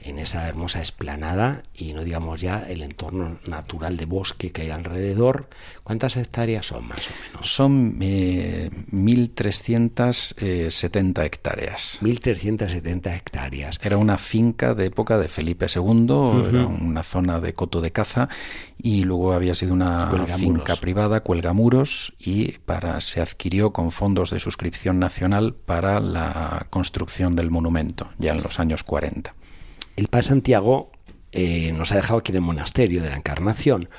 en 0.03 0.19
esa 0.19 0.47
hermosa 0.47 0.81
esplanada 0.81 1.63
y 1.75 1.93
no 1.93 2.03
digamos 2.03 2.41
ya 2.41 2.63
el 2.67 2.83
entorno 2.83 3.39
natural 3.47 3.97
de 3.97 4.05
bosque 4.05 4.51
que 4.51 4.61
hay 4.63 4.69
alrededor. 4.69 5.49
¿Cuántas 5.83 6.17
hectáreas 6.17 6.67
son 6.67 6.87
más 6.87 7.07
o 7.07 7.11
menos? 7.27 7.53
Son 7.53 7.97
eh, 8.01 8.69
1.370 8.91 11.25
hectáreas. 11.25 11.99
1.370 12.01 13.15
hectáreas. 13.15 13.79
Era 13.81 13.97
una 13.97 14.17
finca 14.17 14.73
de 14.73 14.85
época 14.85 15.17
de 15.17 15.27
Felipe 15.27 15.67
II, 15.73 16.49
era 16.49 16.65
una 16.65 17.03
zona 17.03 17.39
de 17.39 17.53
coto 17.53 17.81
de 17.81 17.91
caza 17.91 18.29
y 18.77 19.03
luego 19.03 19.33
había 19.33 19.55
sido 19.55 19.73
una 19.73 20.11
finca 20.37 20.75
privada, 20.75 21.21
Cuelgamuros, 21.21 22.13
y 22.19 22.59
para, 22.59 23.01
se 23.01 23.21
adquirió 23.21 23.71
con 23.71 23.91
fondos 23.91 24.31
de 24.31 24.39
suscripción 24.39 24.99
nacional 24.99 25.53
para 25.53 25.99
la 25.99 26.67
construcción 26.69 27.35
del 27.35 27.49
monumento, 27.49 28.09
ya 28.17 28.33
en 28.33 28.43
los 28.43 28.59
años 28.59 28.83
40 28.83 29.33
el 29.95 30.07
Padre 30.07 30.27
Santiago 30.27 30.91
eh, 31.31 31.71
nos 31.73 31.91
ha 31.91 31.95
dejado 31.95 32.19
aquí 32.19 32.31
en 32.31 32.37
el 32.37 32.41
monasterio 32.41 33.01
de 33.01 33.09
la 33.09 33.17
Encarnación 33.17 33.89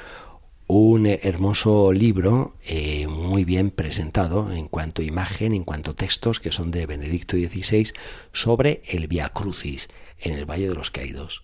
un 0.67 1.07
hermoso 1.07 1.93
libro 1.93 2.55
eh, 2.65 3.07
muy 3.07 3.45
bien 3.45 3.71
presentado 3.71 4.51
en 4.53 4.67
cuanto 4.67 5.03
a 5.03 5.05
imagen, 5.05 5.53
en 5.53 5.63
cuanto 5.63 5.91
a 5.91 5.95
textos 5.95 6.41
que 6.41 6.53
son 6.53 6.71
de 6.71 6.87
Benedicto 6.87 7.37
XVI 7.37 7.93
sobre 8.33 8.83
el 8.89 9.07
Via 9.07 9.29
Crucis 9.29 9.89
en 10.19 10.33
el 10.33 10.47
Valle 10.47 10.69
de 10.69 10.75
los 10.75 10.91
Caídos. 10.91 11.43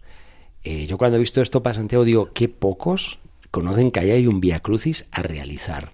Eh, 0.64 0.86
yo 0.86 0.96
cuando 0.96 1.16
he 1.16 1.20
visto 1.20 1.42
esto 1.42 1.62
para 1.62 1.74
Santiago 1.74 2.04
digo, 2.04 2.30
qué 2.32 2.48
pocos 2.48 3.18
conocen 3.50 3.90
que 3.90 4.00
ahí 4.00 4.10
hay 4.10 4.26
un 4.26 4.40
Via 4.40 4.60
Crucis 4.60 5.04
a 5.10 5.22
realizar. 5.22 5.92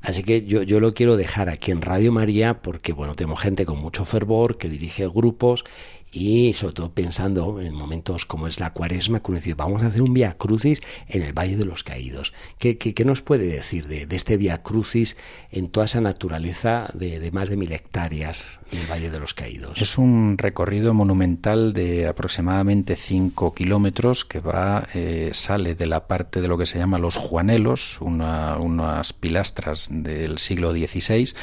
Así 0.00 0.22
que 0.22 0.44
yo, 0.44 0.62
yo 0.62 0.80
lo 0.80 0.94
quiero 0.94 1.16
dejar 1.16 1.48
aquí 1.48 1.70
en 1.70 1.82
Radio 1.82 2.12
María 2.12 2.62
porque, 2.62 2.92
bueno, 2.92 3.14
tenemos 3.14 3.40
gente 3.40 3.66
con 3.66 3.78
mucho 3.78 4.04
fervor 4.04 4.56
que 4.56 4.68
dirige 4.68 5.06
grupos 5.08 5.64
y 6.10 6.52
sobre 6.54 6.74
todo 6.74 6.92
pensando 6.92 7.60
en 7.60 7.74
momentos 7.74 8.24
como 8.24 8.46
es 8.46 8.60
la 8.60 8.72
cuaresma, 8.72 9.20
que 9.20 9.30
uno 9.30 9.40
vamos 9.56 9.82
a 9.82 9.86
hacer 9.86 10.02
un 10.02 10.14
via 10.14 10.34
crucis 10.34 10.80
en 11.08 11.22
el 11.22 11.32
Valle 11.32 11.56
de 11.56 11.64
los 11.64 11.84
Caídos. 11.84 12.32
¿Qué, 12.58 12.78
qué, 12.78 13.04
nos 13.04 13.22
puede 13.22 13.46
decir 13.46 13.86
de, 13.86 14.06
este 14.10 14.36
via 14.36 14.62
crucis 14.62 15.16
en 15.50 15.68
toda 15.68 15.86
esa 15.86 16.00
naturaleza 16.00 16.90
de, 16.94 17.30
más 17.32 17.48
de 17.48 17.56
mil 17.56 17.72
hectáreas 17.72 18.60
en 18.72 18.80
el 18.80 18.86
Valle 18.90 19.10
de 19.10 19.20
los 19.20 19.34
Caídos? 19.34 19.80
Es 19.80 19.98
un 19.98 20.36
recorrido 20.38 20.94
monumental 20.94 21.72
de 21.72 22.06
aproximadamente 22.06 22.96
5 22.96 23.54
kilómetros 23.54 24.24
que 24.24 24.40
va, 24.40 24.88
eh, 24.94 25.30
sale 25.32 25.74
de 25.74 25.86
la 25.86 26.06
parte 26.06 26.40
de 26.40 26.48
lo 26.48 26.56
que 26.58 26.66
se 26.66 26.78
llama 26.78 26.98
los 26.98 27.16
Juanelos, 27.16 28.00
unas 28.00 29.12
pilastras 29.12 29.88
del 29.90 30.38
siglo 30.38 30.72
XVI, 30.72 31.34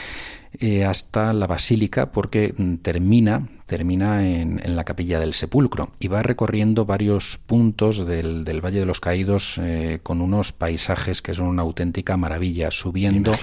eh, 0.59 0.85
hasta 0.85 1.33
la 1.33 1.47
basílica 1.47 2.11
porque 2.11 2.53
mm, 2.57 2.75
termina 2.75 3.47
termina 3.65 4.27
en, 4.27 4.61
en, 4.63 4.75
la 4.75 4.83
capilla 4.83 5.19
del 5.19 5.33
sepulcro 5.33 5.89
y 5.99 6.07
va 6.07 6.21
recorriendo 6.21 6.85
varios 6.85 7.39
puntos 7.47 8.05
del, 8.05 8.45
del 8.45 8.63
Valle 8.63 8.79
de 8.79 8.85
los 8.85 8.99
Caídos 8.99 9.57
eh, 9.59 9.99
con 10.03 10.21
unos 10.21 10.51
paisajes 10.51 11.21
que 11.21 11.33
son 11.33 11.47
una 11.47 11.63
auténtica 11.63 12.15
maravilla, 12.15 12.69
subiendo 12.69 13.33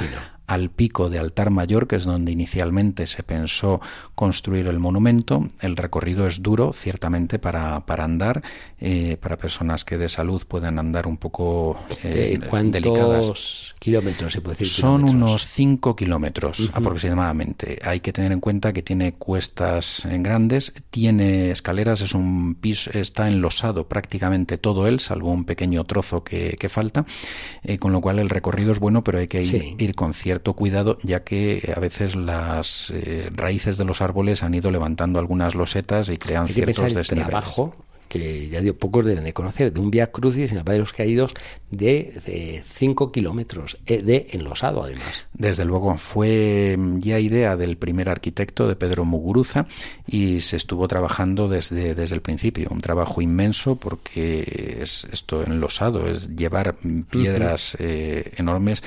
al 0.52 0.68
pico 0.68 1.08
de 1.08 1.18
Altar 1.18 1.48
Mayor, 1.48 1.86
que 1.86 1.96
es 1.96 2.04
donde 2.04 2.30
inicialmente 2.30 3.06
se 3.06 3.22
pensó 3.22 3.80
construir 4.14 4.66
el 4.66 4.78
monumento. 4.78 5.48
El 5.60 5.76
recorrido 5.76 6.26
es 6.26 6.42
duro, 6.42 6.74
ciertamente, 6.74 7.38
para, 7.38 7.86
para 7.86 8.04
andar, 8.04 8.42
eh, 8.78 9.16
para 9.18 9.38
personas 9.38 9.86
que 9.86 9.96
de 9.96 10.10
salud 10.10 10.42
puedan 10.46 10.78
andar 10.78 11.06
un 11.06 11.16
poco 11.16 11.78
eh, 12.02 12.38
¿Cuántos 12.50 13.74
kilómetros 13.78 14.30
se 14.30 14.42
puede 14.42 14.58
decir? 14.58 14.68
Son 14.68 15.04
unos 15.04 15.46
5 15.46 15.96
kilómetros 15.96 16.70
aproximadamente. 16.74 17.78
Hay 17.82 18.00
que 18.00 18.12
tener 18.12 18.30
en 18.30 18.40
cuenta 18.40 18.74
que 18.74 18.82
tiene 18.82 19.14
cuestas 19.14 20.04
en 20.04 20.22
grandes, 20.22 20.74
tiene 20.90 21.50
escaleras, 21.50 22.02
es 22.02 22.14
un 22.14 22.56
piso, 22.56 22.90
está 22.92 23.28
enlosado 23.30 23.88
prácticamente 23.88 24.58
todo 24.58 24.86
él, 24.86 25.00
salvo 25.00 25.30
un 25.30 25.46
pequeño 25.46 25.84
trozo 25.84 26.24
que, 26.24 26.58
que 26.60 26.68
falta, 26.68 27.06
eh, 27.62 27.78
con 27.78 27.92
lo 27.92 28.02
cual 28.02 28.18
el 28.18 28.28
recorrido 28.28 28.70
es 28.72 28.80
bueno, 28.80 29.02
pero 29.02 29.18
hay 29.18 29.28
que 29.28 29.42
ir, 29.42 29.76
ir 29.78 29.94
con 29.94 30.12
cierta 30.12 30.41
cuidado, 30.42 30.98
ya 31.02 31.22
que 31.22 31.72
a 31.74 31.80
veces 31.80 32.16
las 32.16 32.90
eh, 32.90 33.30
raíces 33.32 33.78
de 33.78 33.84
los 33.84 34.00
árboles 34.00 34.42
han 34.42 34.54
ido 34.54 34.70
levantando 34.70 35.18
algunas 35.18 35.54
losetas 35.54 36.08
y 36.08 36.18
crean 36.18 36.48
ciertos 36.48 36.94
desniveles 36.94 37.60
que 38.12 38.50
ya 38.50 38.60
dio 38.60 38.76
pocos 38.76 39.06
deben 39.06 39.24
de 39.24 39.32
conocer, 39.32 39.72
de 39.72 39.80
un 39.80 39.90
Via 39.90 40.12
Crucis 40.12 40.52
en 40.52 40.58
el 40.58 40.64
Valle 40.64 40.74
de 40.74 40.80
los 40.80 40.92
Caídos 40.92 41.32
de 41.70 42.62
5 42.62 43.10
kilómetros, 43.10 43.78
eh, 43.86 44.02
de 44.02 44.28
enlosado 44.32 44.84
además. 44.84 45.24
Desde 45.32 45.64
luego, 45.64 45.96
fue 45.96 46.76
ya 46.98 47.18
idea 47.18 47.56
del 47.56 47.78
primer 47.78 48.10
arquitecto, 48.10 48.68
de 48.68 48.76
Pedro 48.76 49.06
Muguruza, 49.06 49.64
y 50.06 50.42
se 50.42 50.58
estuvo 50.58 50.86
trabajando 50.88 51.48
desde, 51.48 51.94
desde 51.94 52.14
el 52.14 52.20
principio. 52.20 52.68
Un 52.70 52.82
trabajo 52.82 53.22
inmenso 53.22 53.76
porque 53.76 54.80
es 54.82 55.08
esto 55.10 55.42
enlosado, 55.42 56.06
es 56.06 56.36
llevar 56.36 56.76
piedras 57.08 57.78
eh, 57.80 58.34
enormes 58.36 58.82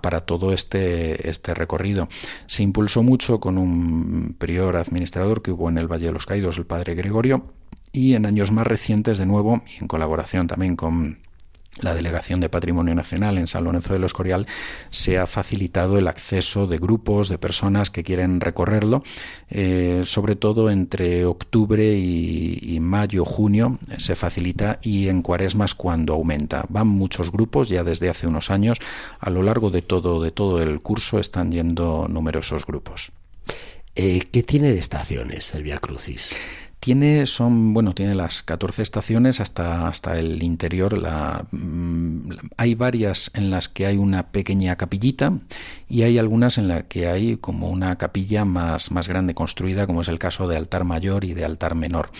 para 0.00 0.20
todo 0.20 0.52
este, 0.52 1.28
este 1.28 1.54
recorrido. 1.54 2.08
Se 2.46 2.62
impulsó 2.62 3.02
mucho 3.02 3.40
con 3.40 3.58
un 3.58 4.36
prior 4.38 4.76
administrador 4.76 5.42
que 5.42 5.50
hubo 5.50 5.68
en 5.68 5.78
el 5.78 5.88
Valle 5.88 6.06
de 6.06 6.12
los 6.12 6.26
Caídos, 6.26 6.56
el 6.58 6.66
padre 6.66 6.94
Gregorio, 6.94 7.52
y 7.92 8.14
en 8.14 8.26
años 8.26 8.52
más 8.52 8.66
recientes, 8.66 9.18
de 9.18 9.26
nuevo, 9.26 9.62
en 9.80 9.88
colaboración 9.88 10.46
también 10.46 10.76
con 10.76 11.18
la 11.78 11.94
Delegación 11.94 12.40
de 12.40 12.48
Patrimonio 12.48 12.94
Nacional 12.94 13.38
en 13.38 13.46
San 13.46 13.64
Lorenzo 13.64 13.92
de 13.92 14.00
los 14.00 14.10
Escorial 14.10 14.46
se 14.90 15.18
ha 15.18 15.26
facilitado 15.26 15.98
el 15.98 16.08
acceso 16.08 16.66
de 16.66 16.78
grupos, 16.78 17.28
de 17.28 17.38
personas 17.38 17.90
que 17.90 18.02
quieren 18.02 18.40
recorrerlo, 18.40 19.02
eh, 19.48 20.02
sobre 20.04 20.36
todo 20.36 20.70
entre 20.70 21.24
octubre 21.24 21.96
y, 21.96 22.78
mayo, 22.80 23.24
junio 23.24 23.78
se 23.98 24.16
facilita 24.16 24.80
y 24.82 25.08
en 25.08 25.22
cuaresmas 25.22 25.74
cuando 25.74 26.14
aumenta. 26.14 26.64
Van 26.68 26.88
muchos 26.88 27.30
grupos 27.30 27.68
ya 27.68 27.84
desde 27.84 28.10
hace 28.10 28.26
unos 28.26 28.50
años, 28.50 28.78
a 29.20 29.30
lo 29.30 29.42
largo 29.42 29.70
de 29.70 29.82
todo, 29.82 30.22
de 30.22 30.32
todo 30.32 30.60
el 30.60 30.80
curso 30.80 31.18
están 31.18 31.52
yendo 31.52 32.08
numerosos 32.08 32.66
grupos. 32.66 33.12
Eh, 33.94 34.24
¿Qué 34.30 34.42
tiene 34.42 34.72
de 34.72 34.78
estaciones 34.78 35.54
el 35.54 35.62
Via 35.62 35.78
Crucis? 35.78 36.30
Tiene, 36.80 37.26
son, 37.26 37.74
bueno, 37.74 37.94
tiene 37.94 38.14
las 38.14 38.42
14 38.42 38.82
estaciones 38.82 39.40
hasta, 39.40 39.86
hasta 39.86 40.18
el 40.18 40.42
interior. 40.42 40.96
La, 40.96 41.44
mm, 41.50 42.30
hay 42.56 42.74
varias 42.74 43.30
en 43.34 43.50
las 43.50 43.68
que 43.68 43.86
hay 43.86 43.98
una 43.98 44.28
pequeña 44.28 44.76
capillita 44.76 45.32
y 45.90 46.04
hay 46.04 46.18
algunas 46.18 46.56
en 46.56 46.68
las 46.68 46.84
que 46.84 47.08
hay 47.08 47.36
como 47.36 47.68
una 47.68 47.98
capilla 47.98 48.44
más, 48.44 48.92
más 48.92 49.08
grande 49.08 49.34
construida, 49.34 49.88
como 49.88 50.02
es 50.02 50.08
el 50.08 50.20
caso 50.20 50.46
de 50.46 50.56
altar 50.56 50.84
mayor 50.84 51.24
y 51.24 51.34
de 51.34 51.44
altar 51.44 51.74
menor, 51.74 52.12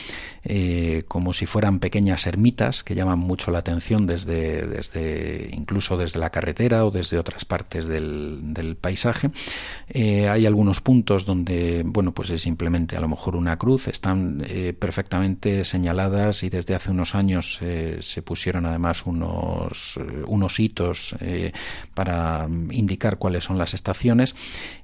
eh, 0.43 1.05
como 1.07 1.33
si 1.33 1.47
fueran 1.47 1.79
pequeñas 1.79 2.27
ermitas 2.27 2.83
que 2.83 2.97
llaman 2.97 3.21
mucho 3.21 3.53
la 3.53 3.61
atención 3.61 4.09
desde, 4.09 4.67
desde 4.67 5.51
incluso 5.53 5.97
desde 5.97 6.19
la 6.19 6.31
carretera 6.31 6.85
o 6.85 6.91
desde 6.91 7.17
otras 7.17 7.45
partes 7.45 7.87
del, 7.87 8.77
paisaje. 8.81 9.31
Eh, 9.89 10.29
hay 10.29 10.47
algunos 10.47 10.81
puntos 10.81 11.25
donde, 11.25 11.83
bueno, 11.85 12.13
pues 12.13 12.31
es 12.31 12.43
simplemente 12.43 12.97
a 12.97 13.01
lo 13.01 13.09
mejor 13.09 13.37
una 13.37 13.57
cruz, 13.57 13.87
están 13.87 14.43
eh, 14.47 14.73
perfectamente 14.73 15.65
señaladas 15.65 16.43
y 16.43 16.51
desde 16.51 16.75
hace 16.75 16.91
unos 16.91 17.15
años 17.15 17.61
se 18.01 18.23
pusieron 18.23 18.67
además 18.67 19.07
unos, 19.07 19.99
unos 20.27 20.59
hitos 20.59 21.15
para 21.95 22.49
indicar 22.71 23.19
cuáles 23.19 23.45
son 23.45 23.60
las 23.61 23.75
estaciones 23.75 24.35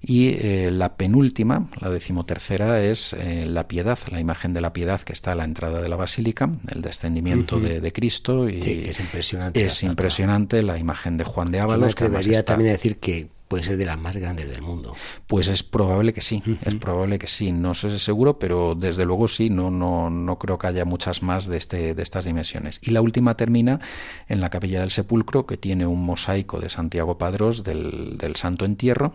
y 0.00 0.28
eh, 0.28 0.70
la 0.72 0.96
penúltima, 0.96 1.68
la 1.80 1.90
decimotercera, 1.90 2.82
es 2.82 3.12
eh, 3.12 3.46
la 3.46 3.66
piedad, 3.66 3.98
la 4.10 4.20
imagen 4.20 4.54
de 4.54 4.60
la 4.60 4.72
piedad 4.72 5.00
que 5.00 5.12
está 5.12 5.32
a 5.32 5.34
la 5.34 5.44
entrada 5.44 5.80
de 5.80 5.88
la 5.88 5.96
basílica, 5.96 6.50
el 6.68 6.82
descendimiento 6.82 7.58
de, 7.58 7.92
Cristo 7.92 8.48
y 8.48 8.58
es 8.58 9.00
impresionante. 9.00 9.64
Es 9.64 9.82
impresionante 9.82 10.62
la 10.62 10.78
imagen 10.78 11.16
de 11.16 11.24
Juan 11.24 11.50
de 11.50 11.60
Ábalos. 11.60 11.94
que 11.94 12.04
debería 12.04 12.44
también 12.44 12.72
decir 12.72 12.98
que 12.98 13.28
puede 13.48 13.64
ser 13.64 13.76
de 13.76 13.85
las 13.85 13.98
más 13.98 14.14
grandes 14.16 14.50
del 14.50 14.62
mundo. 14.62 14.94
Pues 15.26 15.48
es 15.48 15.62
probable 15.62 16.12
que 16.12 16.20
sí, 16.20 16.42
es 16.62 16.74
probable 16.74 17.18
que 17.18 17.26
sí. 17.26 17.52
No 17.52 17.74
sé 17.74 17.98
seguro, 17.98 18.38
pero 18.38 18.74
desde 18.74 19.04
luego 19.04 19.28
sí. 19.28 19.50
No, 19.50 19.70
no, 19.70 20.11
no 20.11 20.38
creo 20.38 20.59
que 20.59 20.66
haya 20.66 20.85
muchas 20.85 21.22
más 21.22 21.46
de 21.46 21.56
este, 21.56 21.94
de 21.94 22.02
estas 22.02 22.24
dimensiones. 22.24 22.80
Y 22.82 22.90
la 22.90 23.00
última 23.00 23.37
termina 23.37 23.80
en 24.28 24.40
la 24.40 24.50
capilla 24.50 24.80
del 24.80 24.90
sepulcro, 24.90 25.46
que 25.46 25.56
tiene 25.56 25.87
un 25.87 26.04
mosaico 26.04 26.61
de 26.61 26.68
Santiago 26.68 27.18
Padrós 27.18 27.62
del, 27.62 28.18
del 28.18 28.37
Santo 28.37 28.64
Entierro 28.64 29.12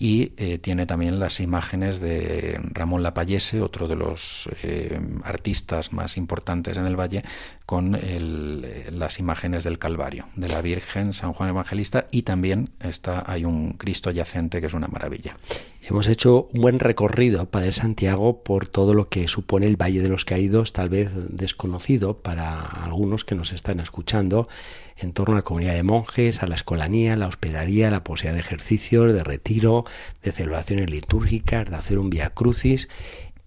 y 0.00 0.32
eh, 0.38 0.56
tiene 0.56 0.86
también 0.86 1.20
las 1.20 1.40
imágenes 1.40 2.00
de 2.00 2.58
Ramón 2.72 3.02
Lapallese, 3.02 3.60
otro 3.60 3.86
de 3.86 3.96
los 3.96 4.48
eh, 4.62 4.98
artistas 5.24 5.92
más 5.92 6.16
importantes 6.16 6.78
en 6.78 6.86
el 6.86 6.98
valle, 6.98 7.22
con 7.70 7.94
el, 7.94 8.66
las 8.90 9.20
imágenes 9.20 9.62
del 9.62 9.78
Calvario, 9.78 10.26
de 10.34 10.48
la 10.48 10.60
Virgen, 10.60 11.12
San 11.12 11.32
Juan 11.32 11.50
Evangelista 11.50 12.08
y 12.10 12.22
también 12.22 12.70
está, 12.80 13.22
hay 13.30 13.44
un 13.44 13.74
Cristo 13.74 14.10
yacente 14.10 14.60
que 14.60 14.66
es 14.66 14.74
una 14.74 14.88
maravilla. 14.88 15.36
Hemos 15.80 16.08
hecho 16.08 16.48
un 16.52 16.62
buen 16.62 16.80
recorrido, 16.80 17.48
Padre 17.48 17.70
Santiago, 17.70 18.42
por 18.42 18.66
todo 18.66 18.92
lo 18.92 19.08
que 19.08 19.28
supone 19.28 19.68
el 19.68 19.80
Valle 19.80 20.02
de 20.02 20.08
los 20.08 20.24
Caídos, 20.24 20.72
tal 20.72 20.88
vez 20.88 21.10
desconocido 21.28 22.18
para 22.18 22.60
algunos 22.60 23.24
que 23.24 23.36
nos 23.36 23.52
están 23.52 23.78
escuchando, 23.78 24.48
en 24.96 25.12
torno 25.12 25.34
a 25.34 25.38
la 25.38 25.42
comunidad 25.42 25.74
de 25.74 25.84
monjes, 25.84 26.42
a 26.42 26.48
la 26.48 26.56
escolanía, 26.56 27.16
la 27.16 27.28
hospedaría, 27.28 27.88
la 27.92 28.02
posibilidad 28.02 28.34
de 28.34 28.40
ejercicios, 28.40 29.14
de 29.14 29.22
retiro, 29.22 29.84
de 30.24 30.32
celebraciones 30.32 30.90
litúrgicas, 30.90 31.70
de 31.70 31.76
hacer 31.76 32.00
un 32.00 32.10
via 32.10 32.30
crucis. 32.30 32.88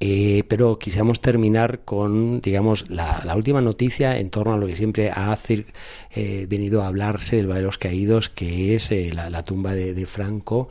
Eh, 0.05 0.43
pero 0.49 0.79
quisiéramos 0.79 1.21
terminar 1.21 1.85
con, 1.85 2.41
digamos, 2.41 2.89
la, 2.89 3.23
última 3.37 3.61
noticia 3.61 4.19
en 4.19 4.31
torno 4.31 4.53
a 4.53 4.57
lo 4.57 4.67
que 4.67 4.75
siempre 4.75 5.11
ha 5.11 5.37
eh, 5.47 6.45
venido 6.49 6.81
a 6.81 6.87
hablarse 6.87 7.37
del 7.37 7.47
Valle 7.47 7.61
de 7.61 7.65
los 7.67 7.77
Caídos, 7.77 8.27
que 8.27 8.75
es 8.75 8.91
eh, 8.91 9.11
la, 9.13 9.43
tumba 9.43 9.73
de 9.73 10.05
Franco 10.05 10.67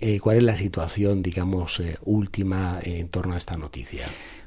eh, 0.00 0.18
¿Cuál 0.20 0.38
es 0.38 0.42
la 0.42 0.56
situación, 0.56 1.22
digamos, 1.22 1.80
eh, 1.80 1.96
última 2.04 2.78
en 2.82 3.08
torno 3.08 3.34
a 3.34 3.38
esta 3.38 3.56
noticia? 3.56 4.06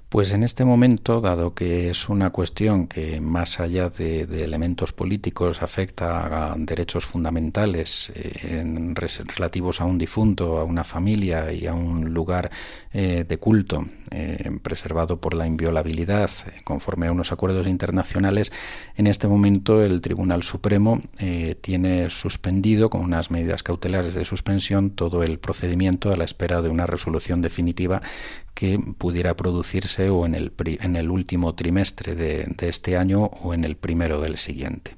Pues 0.09 0.31
en 0.31 0.43
este 0.43 0.63
momento, 0.63 1.19
dado 1.19 1.53
que 1.53 1.89
es 1.89 2.07
una 2.07 2.29
cuestión 2.29 2.87
que 2.87 3.19
más 3.19 3.59
allá 3.59 3.89
de, 3.89 4.21
elementos 4.41 4.93
políticos 4.93 5.61
afecta 5.61 6.51
a 6.51 6.55
derechos 6.57 7.05
fundamentales 7.05 8.13
eh, 8.15 8.63
relativos 9.35 9.81
a 9.81 9.83
un 9.83 9.97
difunto, 9.97 10.59
a 10.59 10.63
una 10.63 10.85
familia 10.85 11.51
y 11.51 11.67
a 11.67 11.73
un 11.73 12.13
lugar 12.13 12.49
eh, 12.93 13.25
de 13.27 13.37
culto 13.37 13.85
eh, 14.11 14.49
preservado 14.63 15.19
por 15.19 15.33
la 15.33 15.45
inviolabilidad 15.45 16.31
conforme 16.63 17.07
a 17.07 17.11
unos 17.11 17.33
acuerdos 17.33 17.67
internacionales, 17.67 18.53
en 18.95 19.07
este 19.07 19.27
momento 19.27 19.83
el 19.83 19.99
Tribunal 19.99 20.43
Supremo 20.43 21.01
tiene 21.59 22.09
suspendido 22.09 22.89
con 22.89 23.01
unas 23.01 23.29
medidas 23.29 23.61
cautelares 23.61 24.13
de 24.13 24.23
suspensión 24.23 24.91
todo 24.91 25.23
el 25.23 25.37
procedimiento 25.37 26.13
a 26.13 26.15
la 26.15 26.23
espera 26.23 26.61
de 26.61 26.69
una 26.69 26.87
resolución 26.87 27.41
definitiva 27.41 28.01
que 28.57 28.79
pudiera 28.79 29.35
producirse 29.35 30.09
o 30.09 30.25
en 30.25 30.33
el, 30.33 30.51
en 30.65 30.95
el 30.95 31.11
último 31.11 31.53
trimestre 31.53 32.15
de, 32.15 32.55
este 32.61 32.97
año 32.97 33.25
o 33.25 33.53
en 33.53 33.63
el 33.63 33.77
primero 33.77 34.19
del 34.19 34.39
siguiente. 34.39 34.95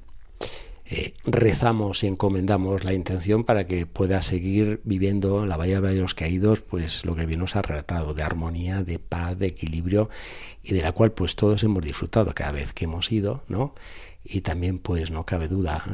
Eh, 0.86 1.12
rezamos 1.26 2.02
y 2.02 2.06
encomendamos 2.06 2.84
la 2.84 2.94
intención 2.94 3.44
para 3.44 3.66
que 3.66 3.84
pueda 3.84 4.22
seguir 4.22 4.80
viviendo 4.84 5.44
la 5.44 5.58
Bahía 5.58 5.82
de 5.82 6.00
los 6.00 6.14
Caídos, 6.14 6.62
pues 6.62 7.04
lo 7.04 7.14
que 7.14 7.26
bien 7.26 7.40
nos 7.40 7.54
ha 7.54 7.60
relatado, 7.60 8.14
de 8.14 8.22
armonía, 8.22 8.82
de 8.82 8.98
paz, 8.98 9.38
de 9.38 9.48
equilibrio, 9.48 10.08
y 10.62 10.72
de 10.72 10.80
la 10.80 10.92
cual 10.92 11.12
pues 11.12 11.36
todos 11.36 11.62
hemos 11.62 11.84
disfrutado 11.84 12.32
cada 12.34 12.52
vez 12.52 12.72
que 12.72 12.86
hemos 12.86 13.12
ido, 13.12 13.44
¿no? 13.46 13.74
Y 14.24 14.40
también 14.40 14.78
pues 14.78 15.10
no 15.10 15.26
cabe 15.26 15.48
duda, 15.48 15.84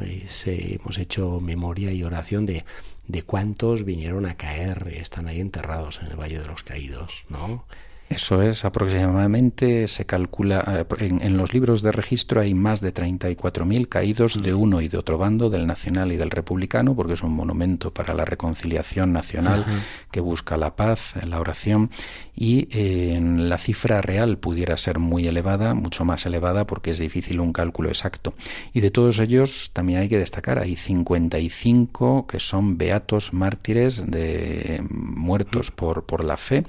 hemos 0.46 0.98
hecho 0.98 1.40
memoria 1.40 1.90
y 1.90 2.04
oración 2.04 2.46
de 2.46 2.64
de 3.08 3.22
cuántos 3.22 3.84
vinieron 3.84 4.26
a 4.26 4.36
caer 4.36 4.92
y 4.94 4.98
están 4.98 5.28
ahí 5.28 5.40
enterrados 5.40 6.00
en 6.02 6.08
el 6.08 6.16
Valle 6.16 6.38
de 6.38 6.46
los 6.46 6.62
Caídos, 6.62 7.24
¿no? 7.28 7.64
Eso 8.08 8.40
es, 8.40 8.64
aproximadamente 8.64 9.88
se 9.88 10.06
calcula, 10.06 10.86
eh, 11.00 11.08
en, 11.20 11.36
los 11.36 11.52
libros 11.52 11.82
de 11.82 11.90
registro 11.90 12.40
hay 12.40 12.54
más 12.54 12.80
de 12.80 12.94
34.000 12.94 13.88
caídos 13.88 14.40
de 14.40 14.54
mm. 14.54 14.60
uno 14.60 14.80
y 14.80 14.86
de 14.86 14.96
otro 14.96 15.18
bando, 15.18 15.50
del 15.50 15.66
nacional 15.66 16.12
y 16.12 16.16
del 16.16 16.30
republicano, 16.30 16.94
porque 16.94 17.14
es 17.14 17.22
un 17.22 17.32
monumento 17.32 17.92
para 17.92 18.14
la 18.14 18.24
reconciliación 18.24 19.12
nacional 19.12 19.64
que 20.12 20.20
busca 20.20 20.56
la 20.56 20.76
paz, 20.76 21.14
la 21.26 21.40
oración, 21.40 21.90
y 22.36 22.68
en 22.70 23.48
la 23.48 23.58
cifra 23.58 24.00
real 24.02 24.38
pudiera 24.38 24.76
ser 24.76 25.00
muy 25.00 25.26
elevada, 25.26 25.74
mucho 25.74 26.04
más 26.04 26.26
elevada, 26.26 26.66
porque 26.66 26.92
es 26.92 26.98
difícil 26.98 27.40
un 27.40 27.52
cálculo 27.52 27.88
exacto. 27.88 28.34
Y 28.72 28.80
de 28.80 28.92
todos 28.92 29.18
ellos 29.18 29.70
también 29.72 29.98
hay 29.98 30.08
que 30.08 30.18
destacar, 30.18 30.60
hay 30.60 30.76
55 30.76 32.28
que 32.28 32.38
son 32.38 32.78
beatos 32.78 33.32
mártires 33.32 34.08
de 34.08 34.84
muertos 34.90 35.72
por, 35.72 36.06
por 36.06 36.24
la 36.24 36.36
fe, 36.36 36.64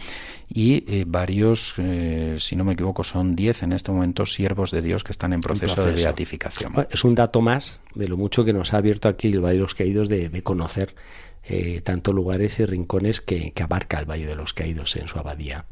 y 0.49 0.85
eh, 0.87 1.03
varios, 1.05 1.26
eh, 1.77 2.37
si 2.39 2.55
no 2.55 2.63
me 2.63 2.73
equivoco, 2.73 3.03
son 3.03 3.35
10 3.35 3.63
en 3.63 3.73
este 3.73 3.91
momento 3.91 4.25
siervos 4.25 4.71
de 4.71 4.81
Dios 4.81 5.03
que 5.03 5.11
están 5.11 5.33
en 5.33 5.41
proceso, 5.41 5.85
de 5.85 5.93
beatificación. 5.93 6.73
Es 6.89 7.03
un 7.03 7.15
dato 7.15 7.41
más 7.41 7.81
de 7.95 8.07
lo 8.07 8.17
mucho 8.17 8.45
que 8.45 8.53
nos 8.53 8.73
ha 8.73 8.77
abierto 8.77 9.07
aquí 9.07 9.27
el 9.27 9.41
Valle 9.41 9.55
de 9.55 9.61
los 9.61 9.75
Caídos 9.75 10.09
de, 10.09 10.41
conocer 10.43 10.95
eh, 11.43 11.81
tantos 11.81 12.13
lugares 12.13 12.59
y 12.59 12.65
rincones 12.65 13.21
que, 13.21 13.51
que 13.51 13.63
abarca 13.63 13.99
el 13.99 14.09
Valle 14.09 14.25
de 14.25 14.35
los 14.35 14.53
Caídos 14.53 14.95
en 14.95 15.07
su 15.07 15.19
abadía. 15.19 15.65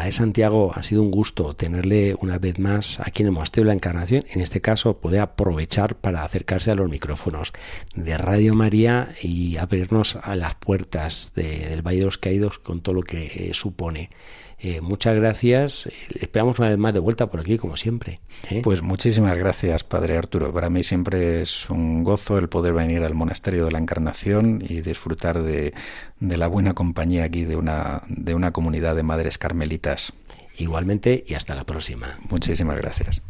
Padre 0.00 0.12
Santiago, 0.12 0.72
ha 0.74 0.82
sido 0.82 1.02
un 1.02 1.10
gusto 1.10 1.54
tenerle 1.54 2.16
una 2.20 2.38
vez 2.38 2.58
más 2.58 3.00
aquí 3.00 3.22
en 3.22 3.26
el 3.26 3.32
Monasterio 3.32 3.66
de 3.66 3.68
la 3.68 3.74
Encarnación, 3.74 4.24
en 4.30 4.40
este 4.40 4.62
caso 4.62 4.98
poder 4.98 5.20
aprovechar 5.20 5.96
para 5.96 6.24
acercarse 6.24 6.70
a 6.70 6.74
los 6.74 6.88
micrófonos 6.88 7.52
de 7.94 8.16
Radio 8.16 8.54
María 8.54 9.14
y 9.20 9.58
abrirnos 9.58 10.16
a 10.16 10.36
las 10.36 10.54
puertas 10.54 11.32
del 11.34 11.86
Valle 11.86 11.98
de 11.98 12.04
los 12.06 12.16
Caídos 12.16 12.58
con 12.58 12.80
todo 12.80 12.94
lo 12.94 13.02
que 13.02 13.26
eh, 13.26 13.50
supone. 13.52 14.08
Eh, 14.62 14.80
muchas 14.82 15.14
gracias. 15.14 15.88
Esperamos 16.20 16.58
una 16.58 16.68
vez 16.68 16.78
más 16.78 16.92
de 16.92 17.00
vuelta 17.00 17.30
por 17.30 17.40
aquí, 17.40 17.56
como 17.56 17.76
siempre. 17.76 18.20
¿eh? 18.50 18.60
Pues 18.62 18.82
muchísimas 18.82 19.36
gracias, 19.38 19.84
Padre 19.84 20.18
Arturo. 20.18 20.52
Para 20.52 20.68
mí 20.68 20.84
siempre 20.84 21.40
es 21.40 21.70
un 21.70 22.04
gozo 22.04 22.36
el 22.36 22.48
poder 22.48 22.74
venir 22.74 23.02
al 23.02 23.14
Monasterio 23.14 23.64
de 23.64 23.72
la 23.72 23.78
Encarnación 23.78 24.62
y 24.66 24.82
disfrutar 24.82 25.42
de, 25.42 25.72
de 26.18 26.36
la 26.36 26.46
buena 26.46 26.74
compañía 26.74 27.24
aquí 27.24 27.44
de 27.44 27.56
una, 27.56 28.02
de 28.08 28.34
una 28.34 28.52
comunidad 28.52 28.94
de 28.96 29.02
madres 29.02 29.38
carmelitas. 29.38 30.12
Igualmente 30.58 31.24
y 31.26 31.34
hasta 31.34 31.54
la 31.54 31.64
próxima. 31.64 32.18
Muchísimas 32.28 32.76
gracias. 32.76 33.22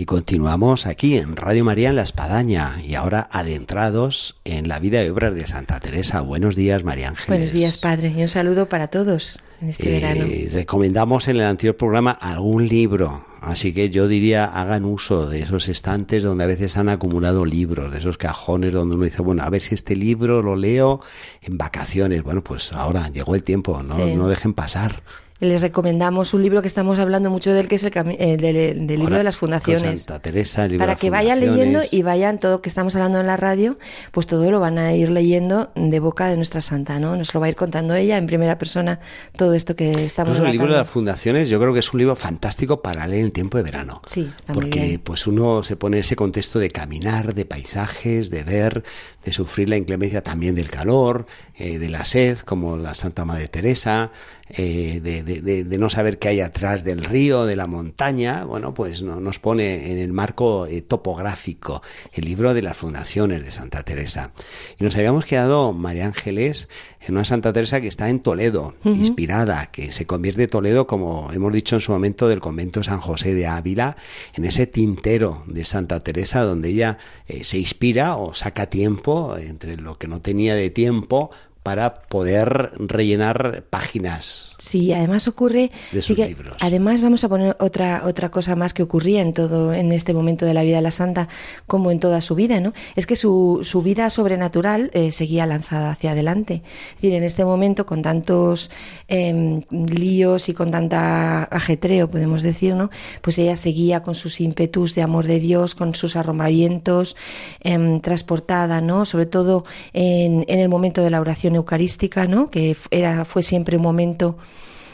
Y 0.00 0.06
continuamos 0.06 0.86
aquí 0.86 1.18
en 1.18 1.36
Radio 1.36 1.62
María 1.62 1.90
en 1.90 1.96
La 1.96 2.00
Espadaña 2.04 2.80
y 2.82 2.94
ahora 2.94 3.28
adentrados 3.30 4.40
en 4.44 4.66
la 4.66 4.78
vida 4.78 5.04
y 5.04 5.10
obras 5.10 5.34
de 5.34 5.46
Santa 5.46 5.78
Teresa. 5.78 6.22
Buenos 6.22 6.56
días, 6.56 6.84
María 6.84 7.10
Ángeles. 7.10 7.28
Buenos 7.28 7.52
días, 7.52 7.76
Padre, 7.76 8.08
y 8.16 8.22
un 8.22 8.28
saludo 8.28 8.66
para 8.66 8.88
todos 8.88 9.40
en 9.60 9.68
este 9.68 9.94
Eh, 9.94 10.00
verano. 10.00 10.24
Recomendamos 10.54 11.28
en 11.28 11.36
el 11.36 11.42
anterior 11.42 11.76
programa 11.76 12.12
algún 12.12 12.66
libro, 12.66 13.26
así 13.42 13.74
que 13.74 13.90
yo 13.90 14.08
diría 14.08 14.46
hagan 14.46 14.86
uso 14.86 15.28
de 15.28 15.40
esos 15.40 15.68
estantes 15.68 16.22
donde 16.22 16.44
a 16.44 16.46
veces 16.46 16.78
han 16.78 16.88
acumulado 16.88 17.44
libros, 17.44 17.92
de 17.92 17.98
esos 17.98 18.16
cajones 18.16 18.72
donde 18.72 18.94
uno 18.96 19.04
dice, 19.04 19.20
bueno, 19.20 19.42
a 19.42 19.50
ver 19.50 19.60
si 19.60 19.74
este 19.74 19.96
libro 19.96 20.40
lo 20.40 20.56
leo 20.56 21.00
en 21.42 21.58
vacaciones. 21.58 22.22
Bueno, 22.22 22.42
pues 22.42 22.72
ahora 22.72 23.10
llegó 23.10 23.34
el 23.34 23.44
tiempo, 23.44 23.82
no, 23.82 23.96
Sí. 23.96 24.14
no 24.14 24.28
dejen 24.28 24.54
pasar. 24.54 25.02
Les 25.40 25.62
recomendamos 25.62 26.34
un 26.34 26.42
libro 26.42 26.60
que 26.60 26.68
estamos 26.68 26.98
hablando 26.98 27.30
mucho 27.30 27.52
de 27.52 27.60
él, 27.60 27.68
que 27.68 27.76
es 27.76 27.84
el 27.84 27.92
eh, 27.96 28.36
del, 28.36 28.86
del 28.86 29.00
libro 29.00 29.16
de 29.16 29.24
las 29.24 29.36
fundaciones. 29.36 30.02
Santa 30.02 30.20
Teresa, 30.20 30.64
el 30.64 30.72
libro 30.72 30.82
Para 30.84 30.94
de 30.94 31.00
que 31.00 31.08
vayan 31.10 31.40
leyendo 31.40 31.80
y 31.90 32.02
vayan 32.02 32.38
todo 32.38 32.52
lo 32.52 32.62
que 32.62 32.68
estamos 32.68 32.94
hablando 32.94 33.20
en 33.20 33.26
la 33.26 33.38
radio, 33.38 33.78
pues 34.12 34.26
todo 34.26 34.50
lo 34.50 34.60
van 34.60 34.78
a 34.78 34.92
ir 34.94 35.08
leyendo 35.08 35.72
de 35.74 35.98
boca 35.98 36.28
de 36.28 36.36
nuestra 36.36 36.60
santa, 36.60 36.98
¿no? 36.98 37.16
Nos 37.16 37.32
lo 37.32 37.40
va 37.40 37.46
a 37.46 37.48
ir 37.48 37.56
contando 37.56 37.94
ella 37.94 38.18
en 38.18 38.26
primera 38.26 38.58
persona 38.58 39.00
todo 39.34 39.54
esto 39.54 39.74
que 39.74 40.04
estamos 40.04 40.34
Incluso 40.34 40.46
el 40.46 40.52
libro 40.52 40.72
de 40.72 40.78
las 40.78 40.90
fundaciones, 40.90 41.48
yo 41.48 41.58
creo 41.58 41.72
que 41.72 41.80
es 41.80 41.92
un 41.92 41.98
libro 41.98 42.16
fantástico 42.16 42.82
para 42.82 43.06
leer 43.06 43.24
en 43.24 43.32
tiempo 43.32 43.56
de 43.56 43.62
verano. 43.62 44.02
Sí, 44.06 44.30
está 44.36 44.52
muy 44.52 44.62
Porque 44.62 44.80
bien. 44.80 45.00
pues 45.02 45.26
uno 45.26 45.62
se 45.64 45.76
pone 45.76 45.96
en 45.96 46.02
ese 46.02 46.16
contexto 46.16 46.58
de 46.58 46.70
caminar, 46.70 47.34
de 47.34 47.46
paisajes, 47.46 48.30
de 48.30 48.44
ver, 48.44 48.84
de 49.24 49.32
sufrir 49.32 49.68
la 49.68 49.76
inclemencia 49.76 50.22
también 50.22 50.54
del 50.54 50.70
calor, 50.70 51.26
eh, 51.54 51.78
de 51.78 51.88
la 51.88 52.04
sed, 52.04 52.38
como 52.38 52.76
la 52.76 52.94
Santa 52.94 53.24
Madre 53.24 53.48
Teresa, 53.48 54.10
eh, 54.48 55.00
de, 55.02 55.78
no 55.78 55.90
saber 55.90 56.18
qué 56.18 56.28
hay 56.28 56.40
atrás 56.40 56.82
del 56.84 57.04
río, 57.04 57.44
de 57.46 57.54
la 57.56 57.66
montaña. 57.66 58.44
Bueno, 58.44 58.74
pues 58.74 59.02
no- 59.02 59.20
nos 59.20 59.38
pone 59.38 59.92
en 59.92 59.98
el 59.98 60.12
marco 60.12 60.66
eh, 60.66 60.80
topográfico 60.82 61.82
el 62.12 62.24
libro 62.24 62.54
de 62.54 62.62
las 62.62 62.76
fundaciones 62.76 63.44
de 63.44 63.50
Santa 63.50 63.82
Teresa. 63.82 64.32
Y 64.78 64.84
nos 64.84 64.96
habíamos 64.96 65.24
quedado, 65.24 65.72
María 65.72 66.06
Ángeles, 66.06 66.68
en 67.00 67.14
una 67.14 67.24
Santa 67.24 67.52
Teresa 67.52 67.80
que 67.80 67.88
está 67.88 68.08
en 68.10 68.20
Toledo, 68.20 68.74
inspirada, 68.84 69.66
que 69.66 69.90
se 69.92 70.06
convierte 70.06 70.48
Toledo, 70.48 70.86
como 70.86 71.30
hemos 71.32 71.52
dicho 71.52 71.76
en 71.76 71.80
su 71.80 71.92
momento, 71.92 72.28
del 72.28 72.40
convento 72.40 72.82
San 72.82 73.00
José 73.00 73.34
de 73.34 73.46
Ávila, 73.46 73.96
en 74.34 74.44
ese 74.44 74.66
tintero 74.66 75.42
de 75.46 75.64
Santa 75.64 76.00
Teresa, 76.00 76.42
donde 76.42 76.68
ella 76.68 76.98
eh, 77.26 77.44
se 77.44 77.58
inspira 77.58 78.16
o 78.16 78.34
saca 78.34 78.66
tiempo 78.66 79.36
entre 79.38 79.76
lo 79.76 79.98
que 79.98 80.08
no 80.08 80.20
tenía 80.20 80.54
de 80.54 80.70
tiempo 80.70 81.30
para 81.62 81.94
poder 81.94 82.72
rellenar 82.78 83.64
páginas. 83.68 84.56
Sí, 84.58 84.92
además 84.92 85.28
ocurre 85.28 85.70
de 85.92 86.00
sí 86.02 86.08
sus 86.08 86.16
que- 86.16 86.28
libros. 86.28 86.56
Además 86.60 87.00
vamos 87.02 87.22
a 87.24 87.28
poner 87.28 87.56
otra 87.60 88.02
otra 88.06 88.30
cosa 88.30 88.56
más 88.56 88.72
que 88.72 88.82
ocurría 88.82 89.20
en 89.20 89.34
todo 89.34 89.74
en 89.74 89.92
este 89.92 90.14
momento 90.14 90.46
de 90.46 90.54
la 90.54 90.62
vida 90.62 90.76
de 90.76 90.82
la 90.82 90.90
santa, 90.90 91.28
como 91.66 91.90
en 91.90 92.00
toda 92.00 92.20
su 92.22 92.34
vida, 92.34 92.60
¿no? 92.60 92.72
Es 92.96 93.06
que 93.06 93.14
su, 93.16 93.60
su 93.62 93.82
vida 93.82 94.08
sobrenatural 94.10 94.90
eh, 94.94 95.12
seguía 95.12 95.44
lanzada 95.46 95.90
hacia 95.90 96.12
adelante. 96.12 96.62
Es 96.90 96.94
decir, 96.96 97.14
en 97.14 97.24
este 97.24 97.44
momento 97.44 97.84
con 97.84 98.00
tantos 98.02 98.70
em, 99.08 99.62
líos 99.70 100.48
y 100.48 100.54
con 100.54 100.70
tanta 100.70 101.44
ajetreo, 101.44 102.08
podemos 102.08 102.42
decir, 102.42 102.74
¿no? 102.74 102.90
Pues 103.20 103.38
ella 103.38 103.56
seguía 103.56 104.02
con 104.02 104.14
sus 104.14 104.40
ímpetus 104.40 104.94
de 104.94 105.02
amor 105.02 105.26
de 105.26 105.40
Dios, 105.40 105.74
con 105.74 105.94
sus 105.94 106.16
arrobamientos, 106.16 107.16
em, 107.60 108.00
transportada, 108.00 108.80
¿no? 108.80 109.04
Sobre 109.04 109.26
todo 109.26 109.64
en, 109.92 110.44
en 110.48 110.60
el 110.60 110.68
momento 110.68 111.02
de 111.02 111.10
la 111.10 111.20
oración 111.20 111.49
eucarística, 111.56 112.26
¿no? 112.26 112.50
Que 112.50 112.76
era 112.90 113.24
fue 113.24 113.42
siempre 113.42 113.76
un 113.76 113.82
momento 113.82 114.38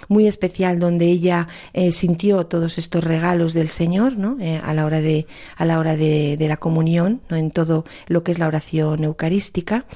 muy 0.09 0.27
especial 0.27 0.79
donde 0.79 1.07
ella 1.07 1.49
eh, 1.73 1.93
sintió 1.93 2.47
todos 2.47 2.79
estos 2.79 3.03
regalos 3.03 3.55
del 3.55 3.69
Señor 3.69 4.17
¿no? 4.17 4.37
Eh, 4.41 4.61
a 4.63 4.73
la 4.73 4.85
hora 4.85 5.01
de 5.01 5.27
a 5.57 5.65
la 5.65 5.79
hora 5.79 5.97
de, 5.97 6.37
de 6.37 6.49
la 6.49 6.59
comunión 6.59 7.23
¿no? 7.29 7.37
en 7.37 7.51
todo 7.51 7.85
lo 8.07 8.23
que 8.23 8.33
es 8.33 8.39
la 8.39 8.47
oración 8.47 9.03
eucarística 9.03 9.87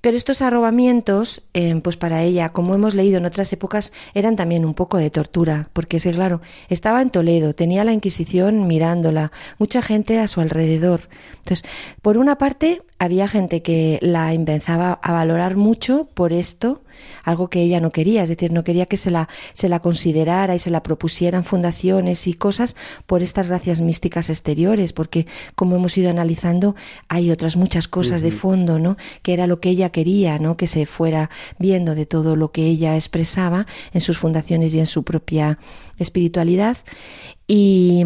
pero 0.00 0.16
estos 0.16 0.42
arrobamientos, 0.42 1.42
eh, 1.54 1.78
pues 1.82 1.96
para 1.96 2.22
ella, 2.22 2.50
como 2.50 2.74
hemos 2.74 2.94
leído 2.94 3.18
en 3.18 3.26
otras 3.26 3.52
épocas, 3.52 3.92
eran 4.14 4.36
también 4.36 4.64
un 4.64 4.74
poco 4.74 4.98
de 4.98 5.10
tortura, 5.10 5.70
porque 5.72 5.98
es 5.98 6.04
claro, 6.04 6.40
estaba 6.68 7.02
en 7.02 7.10
Toledo, 7.10 7.54
tenía 7.54 7.84
la 7.84 7.92
Inquisición 7.92 8.66
mirándola, 8.66 9.32
mucha 9.58 9.82
gente 9.82 10.18
a 10.18 10.28
su 10.28 10.40
alrededor. 10.40 11.08
Entonces, 11.38 11.64
por 12.02 12.18
una 12.18 12.38
parte, 12.38 12.82
había 12.98 13.28
gente 13.28 13.62
que 13.62 13.98
la 14.02 14.32
empezaba 14.32 14.92
a 14.92 15.12
valorar 15.12 15.56
mucho 15.56 16.08
por 16.14 16.32
esto, 16.32 16.82
algo 17.24 17.48
que 17.48 17.62
ella 17.62 17.80
no 17.80 17.90
quería, 17.90 18.22
es 18.22 18.28
decir, 18.28 18.52
no 18.52 18.64
quería 18.64 18.86
que 18.86 18.96
se 18.96 19.10
la, 19.10 19.28
se 19.52 19.68
la 19.68 19.80
considerara 19.80 20.54
y 20.54 20.58
se 20.58 20.70
la 20.70 20.82
propusieran 20.82 21.44
fundaciones 21.44 22.26
y 22.26 22.34
cosas 22.34 22.76
por 23.06 23.22
estas 23.22 23.48
gracias 23.48 23.80
místicas 23.80 24.30
exteriores, 24.30 24.92
porque 24.92 25.26
como 25.54 25.76
hemos 25.76 25.96
ido 25.96 26.10
analizando, 26.10 26.76
hay 27.08 27.30
otras 27.30 27.56
muchas 27.56 27.88
cosas 27.88 28.22
de 28.22 28.30
fondo, 28.30 28.78
¿no? 28.78 28.96
Que 29.22 29.32
era 29.32 29.46
lo 29.46 29.60
que 29.60 29.70
ella 29.70 29.90
quería, 29.90 30.38
¿no? 30.38 30.56
Que 30.56 30.66
se 30.66 30.86
fuera 30.86 31.30
viendo 31.58 31.94
de 31.94 32.06
todo 32.06 32.36
lo 32.36 32.52
que 32.52 32.66
ella 32.66 32.94
expresaba 32.94 33.66
en 33.92 34.00
sus 34.00 34.18
fundaciones 34.18 34.74
y 34.74 34.78
en 34.78 34.86
su 34.86 35.04
propia 35.04 35.58
espiritualidad. 35.98 36.78
Y, 37.46 38.04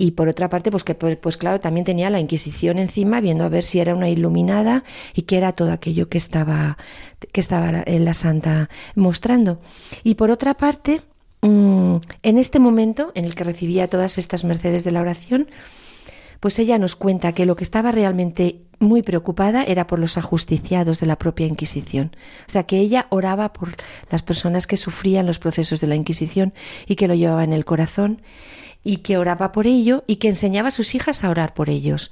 y 0.00 0.12
por 0.12 0.28
otra 0.28 0.48
parte, 0.48 0.70
pues 0.70 0.82
que 0.82 0.94
pues, 0.94 1.16
pues 1.18 1.36
claro, 1.36 1.60
también 1.60 1.84
tenía 1.84 2.08
la 2.08 2.20
Inquisición 2.20 2.78
encima, 2.78 3.20
viendo 3.20 3.44
a 3.44 3.48
ver 3.50 3.64
si 3.64 3.80
era 3.80 3.94
una 3.94 4.08
iluminada 4.08 4.82
y 5.14 5.22
qué 5.22 5.36
era 5.36 5.52
todo 5.52 5.72
aquello 5.72 6.08
que 6.08 6.16
estaba, 6.18 6.78
que 7.32 7.40
estaba 7.40 7.70
la- 7.70 7.84
en 7.86 8.04
la 8.06 8.14
santa 8.14 8.70
mostrando. 8.94 9.60
Y 10.02 10.14
por 10.14 10.30
otra 10.30 10.54
parte, 10.54 11.02
mm, 11.42 11.96
en 12.22 12.38
este 12.38 12.58
momento 12.60 13.12
en 13.14 13.24
el 13.26 13.34
que 13.34 13.44
recibía 13.44 13.88
todas 13.88 14.16
estas 14.16 14.44
mercedes 14.44 14.84
de 14.84 14.90
la 14.92 15.02
oración, 15.02 15.48
pues 16.40 16.58
ella 16.58 16.78
nos 16.78 16.96
cuenta 16.96 17.34
que 17.34 17.44
lo 17.44 17.54
que 17.54 17.64
estaba 17.64 17.92
realmente 17.92 18.62
muy 18.78 19.02
preocupada 19.02 19.62
era 19.62 19.86
por 19.86 19.98
los 19.98 20.16
ajusticiados 20.16 20.98
de 21.00 21.06
la 21.06 21.18
propia 21.18 21.46
Inquisición. 21.46 22.16
O 22.48 22.50
sea, 22.50 22.62
que 22.62 22.78
ella 22.78 23.06
oraba 23.10 23.52
por 23.52 23.76
las 24.10 24.22
personas 24.22 24.66
que 24.66 24.78
sufrían 24.78 25.26
los 25.26 25.38
procesos 25.38 25.80
de 25.82 25.86
la 25.86 25.96
Inquisición 25.96 26.54
y 26.86 26.96
que 26.96 27.06
lo 27.08 27.14
llevaba 27.14 27.44
en 27.44 27.52
el 27.52 27.66
corazón 27.66 28.22
y 28.84 28.98
que 28.98 29.18
oraba 29.18 29.52
por 29.52 29.66
ello 29.66 30.04
y 30.06 30.16
que 30.16 30.28
enseñaba 30.28 30.68
a 30.68 30.72
sus 30.72 30.94
hijas 30.94 31.24
a 31.24 31.30
orar 31.30 31.54
por 31.54 31.70
ellos. 31.70 32.10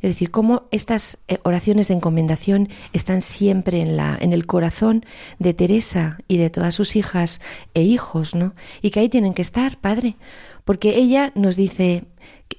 Es 0.00 0.12
decir, 0.12 0.30
cómo 0.30 0.68
estas 0.70 1.18
eh, 1.26 1.38
oraciones 1.42 1.88
de 1.88 1.94
encomendación 1.94 2.68
están 2.92 3.20
siempre 3.20 3.80
en, 3.80 3.96
la, 3.96 4.16
en 4.20 4.32
el 4.32 4.46
corazón 4.46 5.04
de 5.38 5.54
Teresa 5.54 6.18
y 6.28 6.36
de 6.36 6.50
todas 6.50 6.74
sus 6.74 6.94
hijas 6.94 7.40
e 7.74 7.82
hijos, 7.82 8.34
¿no? 8.34 8.54
Y 8.80 8.90
que 8.90 9.00
ahí 9.00 9.08
tienen 9.08 9.34
que 9.34 9.42
estar, 9.42 9.78
Padre. 9.78 10.16
Porque 10.64 10.96
ella 10.96 11.32
nos 11.34 11.56
dice 11.56 12.04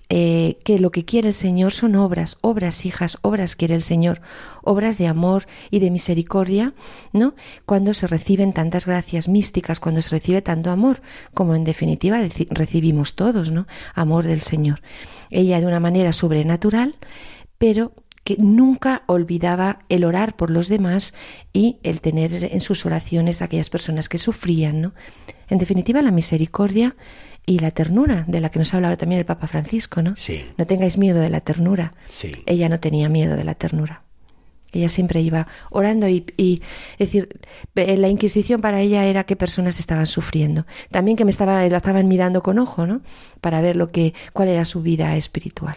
eh, 0.09 0.57
que 0.63 0.79
lo 0.79 0.91
que 0.91 1.05
quiere 1.05 1.27
el 1.27 1.33
Señor 1.33 1.71
son 1.71 1.95
obras, 1.95 2.37
obras, 2.41 2.85
hijas, 2.85 3.17
obras 3.21 3.55
quiere 3.55 3.75
el 3.75 3.83
Señor, 3.83 4.21
obras 4.63 4.97
de 4.97 5.07
amor 5.07 5.45
y 5.69 5.79
de 5.79 5.91
misericordia, 5.91 6.73
¿no? 7.13 7.35
Cuando 7.65 7.93
se 7.93 8.07
reciben 8.07 8.53
tantas 8.53 8.85
gracias 8.85 9.27
místicas, 9.27 9.79
cuando 9.79 10.01
se 10.01 10.09
recibe 10.09 10.41
tanto 10.41 10.71
amor, 10.71 11.01
como 11.33 11.55
en 11.55 11.63
definitiva 11.63 12.19
recibimos 12.49 13.15
todos, 13.15 13.51
¿no? 13.51 13.67
Amor 13.93 14.25
del 14.25 14.41
Señor. 14.41 14.81
Ella 15.29 15.59
de 15.59 15.67
una 15.67 15.79
manera 15.79 16.11
sobrenatural, 16.11 16.95
pero 17.59 17.93
que 18.23 18.37
nunca 18.37 19.03
olvidaba 19.07 19.79
el 19.89 20.03
orar 20.03 20.35
por 20.35 20.49
los 20.49 20.67
demás 20.67 21.13
y 21.53 21.77
el 21.83 22.01
tener 22.01 22.43
en 22.43 22.61
sus 22.61 22.85
oraciones 22.85 23.41
a 23.41 23.45
aquellas 23.45 23.69
personas 23.69 24.09
que 24.09 24.17
sufrían, 24.17 24.81
¿no? 24.81 24.93
En 25.49 25.57
definitiva, 25.57 26.01
la 26.01 26.11
misericordia 26.11 26.95
y 27.49 27.57
la 27.57 27.71
ternura, 27.71 28.25
de 28.27 28.41
la 28.41 28.49
que 28.51 28.59
nos 28.59 28.71
ha 28.71 28.77
hablado 28.77 28.95
también 28.95 29.17
el 29.17 29.25
Papa 29.25 29.47
Francisco, 29.47 30.03
¿no? 30.03 30.15
Sí. 30.15 30.45
No 30.59 30.67
tengáis 30.67 30.99
miedo 30.99 31.19
de 31.19 31.31
la 31.31 31.41
ternura. 31.41 31.95
Sí. 32.07 32.31
Ella 32.45 32.69
no 32.69 32.79
tenía 32.79 33.09
miedo 33.09 33.35
de 33.35 33.43
la 33.43 33.55
ternura. 33.55 34.03
Ella 34.71 34.87
siempre 34.87 35.19
iba 35.21 35.47
orando 35.71 36.07
y, 36.07 36.27
y 36.37 36.61
es 36.99 37.11
decir, 37.11 37.39
la 37.73 38.07
Inquisición 38.07 38.61
para 38.61 38.81
ella 38.81 39.05
era 39.05 39.23
que 39.23 39.35
personas 39.35 39.79
estaban 39.79 40.05
sufriendo. 40.05 40.67
También 40.91 41.17
que 41.17 41.25
me 41.25 41.31
estaba, 41.31 41.67
la 41.67 41.77
estaban 41.77 42.07
mirando 42.07 42.43
con 42.43 42.59
ojo, 42.59 42.85
¿no? 42.85 43.01
Para 43.41 43.61
ver 43.61 43.75
lo 43.75 43.89
que, 43.89 44.13
cuál 44.31 44.49
era 44.49 44.63
su 44.63 44.83
vida 44.83 45.15
espiritual. 45.15 45.75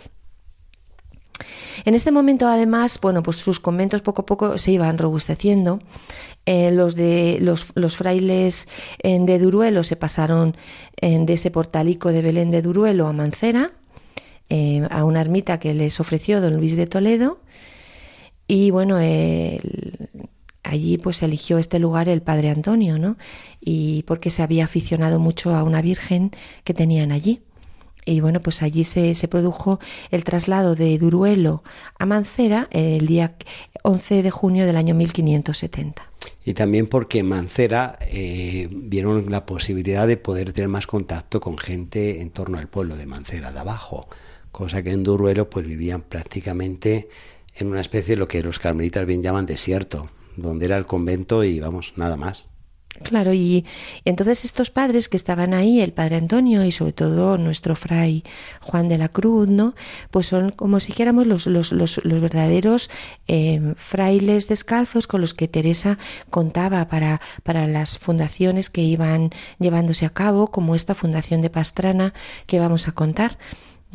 En 1.85 1.95
este 1.95 2.13
momento, 2.13 2.49
además, 2.49 2.99
bueno, 3.01 3.23
pues 3.23 3.39
sus 3.39 3.61
conventos 3.61 4.03
poco 4.03 4.23
a 4.23 4.27
poco 4.27 4.59
se 4.59 4.73
iban 4.73 4.99
robusteciendo. 4.99 5.81
Eh, 6.45 6.73
los 6.73 6.97
de 6.97 7.39
los, 7.41 7.69
los 7.75 7.97
frailes 7.97 8.69
eh, 9.03 9.19
de 9.21 9.39
Duruelo 9.39 9.85
se 9.85 9.97
pasaron 9.97 10.57
eh, 11.01 11.19
de 11.21 11.33
ese 11.35 11.51
portalico 11.51 12.11
de 12.11 12.23
Belén 12.23 12.51
de 12.51 12.63
Duruelo 12.63 13.07
a 13.07 13.13
Mancera, 13.13 13.73
eh, 14.49 14.87
a 14.91 15.05
una 15.05 15.21
ermita 15.21 15.61
que 15.61 15.73
les 15.73 16.01
ofreció 16.01 16.41
don 16.41 16.57
Luis 16.57 16.77
de 16.77 16.87
Toledo. 16.87 17.41
Y 18.49 18.71
bueno, 18.71 18.99
allí 20.63 20.99
pues 20.99 21.23
eligió 21.23 21.59
este 21.59 21.79
lugar 21.79 22.09
el 22.09 22.23
padre 22.23 22.51
Antonio, 22.51 22.99
¿no? 22.99 23.17
Y 23.61 24.03
porque 24.03 24.31
se 24.31 24.43
había 24.43 24.65
aficionado 24.65 25.19
mucho 25.21 25.55
a 25.55 25.63
una 25.63 25.81
virgen 25.81 26.33
que 26.65 26.75
tenían 26.75 27.13
allí. 27.13 27.41
Y 28.05 28.21
bueno, 28.21 28.41
pues 28.41 28.63
allí 28.63 28.85
se, 28.85 29.15
se 29.15 29.29
produjo 29.29 29.79
el 30.11 30.25
traslado 30.25 30.75
de 30.75 30.99
Duruelo 30.99 31.63
a 31.99 32.07
Mancera 32.07 32.69
el 32.71 33.07
día 33.07 33.37
11 33.83 34.23
de 34.23 34.31
junio 34.31 34.67
del 34.67 34.77
año 34.77 34.95
1570. 34.95 36.03
Y 36.45 36.55
también 36.55 36.87
porque 36.89 37.23
Mancera 37.23 37.99
eh, 38.01 38.69
vieron 38.71 39.31
la 39.31 39.47
posibilidad 39.47 40.09
de 40.09 40.17
poder 40.17 40.53
tener 40.53 40.69
más 40.69 40.87
contacto 40.87 41.41
con 41.41 41.57
gente 41.57 42.21
en 42.21 42.31
torno 42.31 42.59
al 42.59 42.69
pueblo 42.69 42.97
de 42.97 43.07
Mancera 43.07 43.53
de 43.53 43.61
abajo, 43.61 44.09
cosa 44.51 44.83
que 44.83 44.91
en 44.91 45.05
Duruelo 45.05 45.49
pues 45.49 45.67
vivían 45.67 46.03
prácticamente 46.03 47.09
en 47.55 47.69
una 47.69 47.81
especie 47.81 48.15
de 48.17 48.21
lo 48.21 48.29
que 48.29 48.43
los 48.43 48.59
carmelitas 48.59 49.07
bien 49.07 49.23
llaman 49.23 49.47
desierto, 49.47 50.11
donde 50.37 50.67
era 50.67 50.77
el 50.77 50.87
convento 50.87 51.45
y 51.45 51.61
vamos, 51.61 51.93
nada 51.97 52.17
más. 52.17 52.49
Claro, 53.01 53.33
y, 53.33 53.65
entonces 54.05 54.45
estos 54.45 54.71
padres 54.71 55.09
que 55.09 55.17
estaban 55.17 55.55
ahí, 55.55 55.81
el 55.81 55.93
padre 55.93 56.17
Antonio 56.17 56.63
y 56.65 56.73
sobre 56.73 56.93
todo 56.93 57.39
nuestro 57.39 57.75
fray 57.75 58.23
Juan 58.61 58.87
de 58.87 58.99
la 58.99 59.09
Cruz, 59.09 59.49
¿no? 59.49 59.75
Pues 60.11 60.27
son 60.27 60.51
como 60.51 60.79
si 60.79 60.89
dijéramos 60.89 61.27
los, 61.27 61.47
los, 61.47 61.73
los, 61.73 62.01
verdaderos 62.05 62.91
eh, 63.29 63.75
frailes 63.77 64.47
descalzos 64.47 65.07
con 65.07 65.23
los 65.23 65.33
que 65.33 65.49
Teresa 65.49 65.99
contaba 66.29 66.87
para, 66.89 67.23
para 67.43 67.67
las 67.67 67.99
fundaciones 67.99 68.69
que 68.69 68.83
iban 68.83 69.31
llevándose 69.59 70.05
a 70.05 70.11
cabo, 70.11 70.49
como 70.49 70.75
esta 70.75 70.95
fundación 70.95 71.41
de 71.41 71.51
Pastrana 71.51 72.13
que 72.47 72.59
vamos 72.59 72.89
a 72.89 72.93
contar 72.93 73.39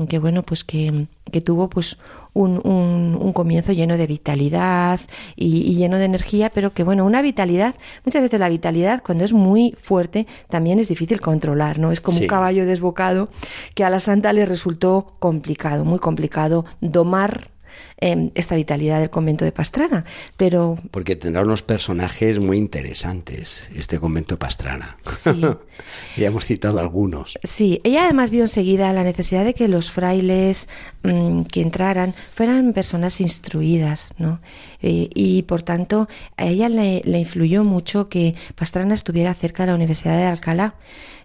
que 0.06 0.20
bueno, 0.20 0.44
pues 0.44 0.64
que, 0.64 1.08
que 1.32 1.42
tuvo 1.42 1.70
pues 1.70 1.98
un, 2.34 2.62
un, 2.64 3.34
comienzo 3.34 3.72
lleno 3.74 3.98
de 3.98 4.06
vitalidad 4.06 5.00
y, 5.36 5.76
lleno 5.76 5.98
de 5.98 6.06
energía, 6.06 6.52
pero 6.52 6.74
que 6.74 6.84
bueno, 6.84 7.06
una 7.06 7.22
vitalidad, 7.22 7.76
muchas 8.06 8.22
veces 8.22 8.40
la 8.40 8.50
vitalidad 8.50 9.02
cuando 9.04 9.26
es 9.26 9.34
muy 9.34 9.76
fuerte 9.82 10.28
también 10.48 10.80
es 10.80 10.88
difícil 10.88 11.20
controlar, 11.20 11.80
¿no? 11.80 11.92
Es 11.92 12.02
como 12.02 12.20
un 12.20 12.28
caballo 12.28 12.66
desbocado 12.66 13.30
que 13.74 13.84
a 13.84 13.90
la 13.90 14.00
santa 14.00 14.34
le 14.34 14.46
resultó 14.46 15.08
complicado, 15.20 15.84
muy 15.84 16.00
complicado 16.00 16.66
domar 16.80 17.50
Em, 18.00 18.30
esta 18.36 18.56
vitalidad 18.56 19.00
del 19.00 19.10
convento 19.10 19.44
de 19.44 19.52
Pastrana. 19.52 20.06
Pero 20.38 20.78
porque 20.92 21.16
tendrá 21.16 21.42
unos 21.42 21.64
personajes 21.64 22.38
muy 22.38 22.58
interesantes 22.58 23.68
este 23.76 24.00
convento 24.00 24.36
de 24.36 24.40
Pastrana. 24.40 24.98
Sí. 25.16 25.42
ya 26.16 26.28
hemos 26.28 26.46
citado 26.46 26.80
algunos. 26.80 27.40
Sí, 27.42 27.82
ella 27.84 28.04
además 28.04 28.30
vio 28.30 28.44
enseguida 28.44 28.94
la 28.94 29.04
necesidad 29.04 29.46
de 29.46 29.56
que 29.56 29.68
los 29.68 29.90
frailes 29.90 30.70
mm, 31.02 31.42
que 31.46 31.62
entraran 31.62 32.14
fueran 32.36 32.74
personas 32.74 33.20
instruidas, 33.20 34.14
¿no? 34.20 34.42
Eh, 34.84 35.10
y 35.16 35.42
por 35.44 35.64
tanto 35.64 36.08
a 36.38 36.46
ella 36.46 36.70
le, 36.70 37.02
influyó 37.18 37.64
mucho 37.64 38.10
que 38.10 38.36
Pastrana 38.54 38.94
estuviera 38.94 39.34
cerca 39.34 39.64
de 39.64 39.72
la 39.72 39.76
Universidad 39.76 40.18
de 40.18 40.26
Alcalá, 40.26 40.76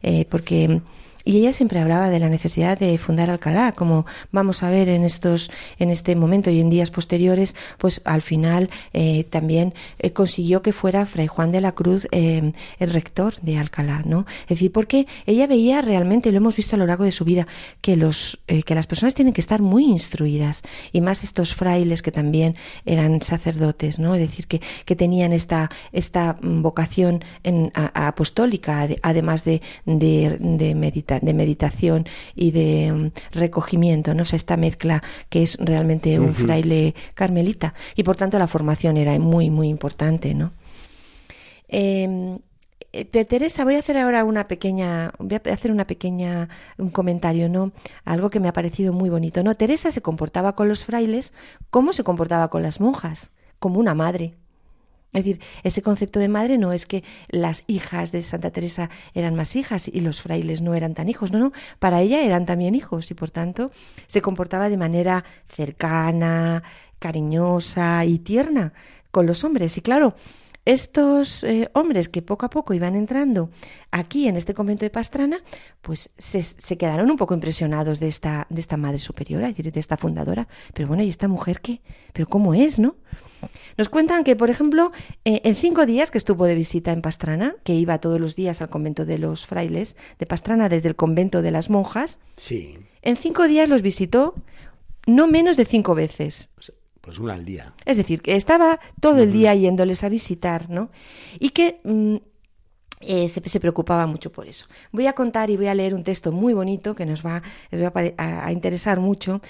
eh, 0.02 0.24
porque 0.30 0.80
y 1.24 1.38
ella 1.38 1.52
siempre 1.52 1.80
hablaba 1.80 2.10
de 2.10 2.18
la 2.18 2.28
necesidad 2.28 2.78
de 2.78 2.96
fundar 2.98 3.30
Alcalá, 3.30 3.72
como 3.72 4.06
vamos 4.30 4.62
a 4.62 4.70
ver 4.70 4.88
en 4.88 5.04
estos, 5.04 5.50
en 5.78 5.90
este 5.90 6.16
momento 6.16 6.50
y 6.50 6.60
en 6.60 6.70
días 6.70 6.90
posteriores, 6.90 7.54
pues 7.78 8.00
al 8.04 8.22
final 8.22 8.70
eh, 8.92 9.24
también 9.24 9.74
eh, 9.98 10.12
consiguió 10.12 10.62
que 10.62 10.72
fuera 10.72 11.06
Fray 11.06 11.26
Juan 11.26 11.50
de 11.50 11.60
la 11.60 11.72
Cruz 11.72 12.08
eh, 12.10 12.52
el 12.78 12.90
rector 12.90 13.34
de 13.40 13.58
Alcalá, 13.58 14.02
¿no? 14.04 14.26
Es 14.42 14.48
decir, 14.48 14.72
porque 14.72 15.06
ella 15.26 15.46
veía 15.46 15.82
realmente, 15.82 16.32
lo 16.32 16.38
hemos 16.38 16.56
visto 16.56 16.76
a 16.76 16.78
lo 16.78 16.86
largo 16.86 17.04
de 17.04 17.12
su 17.12 17.24
vida, 17.24 17.46
que 17.80 17.96
los, 17.96 18.40
que 18.46 18.74
las 18.74 18.86
personas 18.86 19.14
tienen 19.14 19.34
que 19.34 19.40
estar 19.40 19.62
muy 19.62 19.84
instruidas 19.84 20.62
y 20.92 21.00
más 21.00 21.24
estos 21.24 21.54
frailes 21.54 22.02
que 22.02 22.12
también 22.12 22.56
eran 22.84 23.22
sacerdotes, 23.22 23.98
¿no? 23.98 24.14
Es 24.14 24.20
decir, 24.20 24.46
que, 24.46 24.60
que 24.84 24.96
tenían 24.96 25.32
esta, 25.32 25.70
esta 25.92 26.38
vocación 26.42 27.24
en, 27.42 27.70
apostólica, 27.74 28.88
además 29.02 29.44
de, 29.44 29.62
de, 29.84 30.38
de 30.40 30.74
meditar 30.74 31.11
de 31.20 31.34
meditación 31.34 32.06
y 32.34 32.50
de 32.50 32.92
mm, 32.92 33.10
recogimiento, 33.32 34.14
¿no? 34.14 34.24
esta 34.36 34.56
mezcla 34.56 35.02
que 35.28 35.42
es 35.42 35.58
realmente 35.60 36.18
un 36.18 36.34
fraile 36.34 36.94
carmelita. 37.14 37.74
Y 37.96 38.02
por 38.02 38.16
tanto 38.16 38.38
la 38.38 38.46
formación 38.46 38.96
era 38.96 39.18
muy, 39.18 39.50
muy 39.50 39.68
importante, 39.68 40.34
¿no? 40.34 40.52
Em, 41.68 42.38
eh, 42.92 43.04
Teresa, 43.06 43.64
voy 43.64 43.76
a 43.76 43.78
hacer 43.78 43.96
ahora 43.96 44.24
una 44.24 44.46
pequeña, 44.48 45.12
voy 45.18 45.38
a 45.42 45.52
hacer 45.52 45.70
una 45.70 45.86
pequeña, 45.86 46.48
un 46.76 46.90
comentario, 46.90 47.48
¿no? 47.48 47.72
Algo 48.04 48.28
que 48.28 48.40
me 48.40 48.48
ha 48.48 48.52
parecido 48.52 48.92
muy 48.92 49.08
bonito, 49.08 49.42
¿no? 49.42 49.54
Teresa 49.54 49.90
se 49.90 50.02
comportaba 50.02 50.54
con 50.54 50.68
los 50.68 50.84
frailes 50.84 51.32
como 51.70 51.92
se 51.94 52.04
comportaba 52.04 52.48
con 52.48 52.62
las 52.62 52.80
monjas, 52.80 53.32
como 53.58 53.80
una 53.80 53.94
madre. 53.94 54.34
Es 55.12 55.24
decir, 55.24 55.42
ese 55.62 55.82
concepto 55.82 56.20
de 56.20 56.28
madre 56.28 56.56
no 56.56 56.72
es 56.72 56.86
que 56.86 57.04
las 57.28 57.64
hijas 57.66 58.12
de 58.12 58.22
Santa 58.22 58.50
Teresa 58.50 58.88
eran 59.12 59.34
más 59.34 59.56
hijas 59.56 59.88
y 59.88 60.00
los 60.00 60.22
frailes 60.22 60.62
no 60.62 60.72
eran 60.72 60.94
tan 60.94 61.10
hijos, 61.10 61.32
no, 61.32 61.38
no, 61.38 61.52
para 61.78 62.00
ella 62.00 62.22
eran 62.22 62.46
también 62.46 62.74
hijos 62.74 63.10
y 63.10 63.14
por 63.14 63.30
tanto 63.30 63.70
se 64.06 64.22
comportaba 64.22 64.70
de 64.70 64.78
manera 64.78 65.24
cercana, 65.48 66.62
cariñosa 66.98 68.06
y 68.06 68.20
tierna 68.20 68.72
con 69.10 69.26
los 69.26 69.44
hombres. 69.44 69.76
Y 69.76 69.82
claro, 69.82 70.14
estos 70.64 71.42
eh, 71.44 71.70
hombres 71.72 72.08
que 72.08 72.22
poco 72.22 72.46
a 72.46 72.50
poco 72.50 72.74
iban 72.74 72.94
entrando 72.94 73.50
aquí 73.90 74.28
en 74.28 74.36
este 74.36 74.54
convento 74.54 74.84
de 74.84 74.90
Pastrana, 74.90 75.42
pues 75.80 76.10
se, 76.16 76.42
se, 76.42 76.76
quedaron 76.76 77.10
un 77.10 77.16
poco 77.16 77.34
impresionados 77.34 77.98
de 77.98 78.08
esta, 78.08 78.46
de 78.48 78.60
esta 78.60 78.76
madre 78.76 78.98
superiora, 78.98 79.48
es 79.48 79.56
decir, 79.56 79.72
de 79.72 79.80
esta 79.80 79.96
fundadora. 79.96 80.46
Pero 80.72 80.88
bueno, 80.88 81.02
¿y 81.02 81.08
esta 81.08 81.26
mujer 81.28 81.60
qué? 81.60 81.80
¿Pero 82.12 82.28
cómo 82.28 82.54
es, 82.54 82.78
no? 82.78 82.96
Nos 83.76 83.88
cuentan 83.88 84.22
que, 84.22 84.36
por 84.36 84.50
ejemplo, 84.50 84.92
eh, 85.24 85.40
en 85.44 85.56
cinco 85.56 85.84
días 85.84 86.10
que 86.10 86.18
estuvo 86.18 86.44
de 86.46 86.54
visita 86.54 86.92
en 86.92 87.02
Pastrana, 87.02 87.56
que 87.64 87.74
iba 87.74 87.98
todos 87.98 88.20
los 88.20 88.36
días 88.36 88.62
al 88.62 88.70
convento 88.70 89.04
de 89.04 89.18
los 89.18 89.46
frailes 89.46 89.96
de 90.18 90.26
Pastrana 90.26 90.68
desde 90.68 90.88
el 90.88 90.96
convento 90.96 91.42
de 91.42 91.50
las 91.50 91.70
monjas, 91.70 92.20
sí. 92.36 92.78
en 93.02 93.16
cinco 93.16 93.48
días 93.48 93.68
los 93.68 93.82
visitó 93.82 94.34
no 95.06 95.26
menos 95.26 95.56
de 95.56 95.64
cinco 95.64 95.94
veces. 95.94 96.50
Pues 97.02 97.18
una 97.18 97.34
al 97.34 97.44
día. 97.44 97.74
Es 97.84 97.96
decir, 97.96 98.22
que 98.22 98.36
estaba 98.36 98.80
todo 99.00 99.22
el 99.22 99.32
día 99.32 99.54
yéndoles 99.54 100.04
a 100.04 100.08
visitar, 100.08 100.70
¿no? 100.70 100.88
Y 101.40 101.50
que 101.50 101.80
mm, 101.82 102.16
eh, 103.00 103.28
se, 103.28 103.60
preocupaba 103.60 104.06
mucho 104.06 104.30
por 104.30 104.46
eso. 104.46 104.66
Voy 104.92 105.08
a 105.08 105.12
contar 105.12 105.50
y 105.50 105.56
voy 105.56 105.66
a 105.66 105.74
leer 105.74 105.94
un 105.94 106.04
texto 106.04 106.30
muy 106.30 106.54
bonito 106.54 106.94
que 106.94 107.04
nos 107.04 107.26
va, 107.26 107.42
a, 108.16 108.52
interesar 108.52 109.00
mucho, 109.00 109.40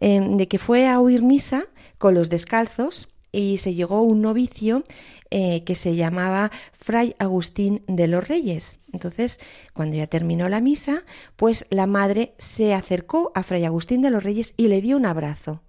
em, 0.00 0.38
de 0.38 0.48
que 0.48 0.58
fue 0.58 0.88
a 0.88 1.00
oír 1.00 1.22
misa 1.22 1.66
con 1.98 2.14
los 2.14 2.30
descalzos 2.30 3.08
y 3.30 3.58
se 3.58 3.74
llegó 3.74 4.00
un 4.00 4.22
novicio 4.22 4.84
eh, 5.30 5.64
que 5.64 5.74
se 5.74 5.94
llamaba 5.94 6.50
Fray 6.72 7.14
Agustín 7.18 7.82
de 7.86 8.06
los 8.06 8.26
Reyes. 8.26 8.78
Entonces, 8.92 9.38
cuando 9.74 9.96
ya 9.96 10.06
terminó 10.06 10.48
la 10.48 10.62
misa, 10.62 11.04
pues 11.36 11.66
la 11.68 11.86
madre 11.86 12.34
se 12.38 12.72
acercó 12.72 13.32
a 13.34 13.42
Fray 13.42 13.66
Agustín 13.66 14.00
de 14.00 14.10
los 14.10 14.22
Reyes 14.22 14.54
y 14.56 14.68
le 14.68 14.80
dio 14.80 14.96
un 14.96 15.04
abrazo. 15.04 15.62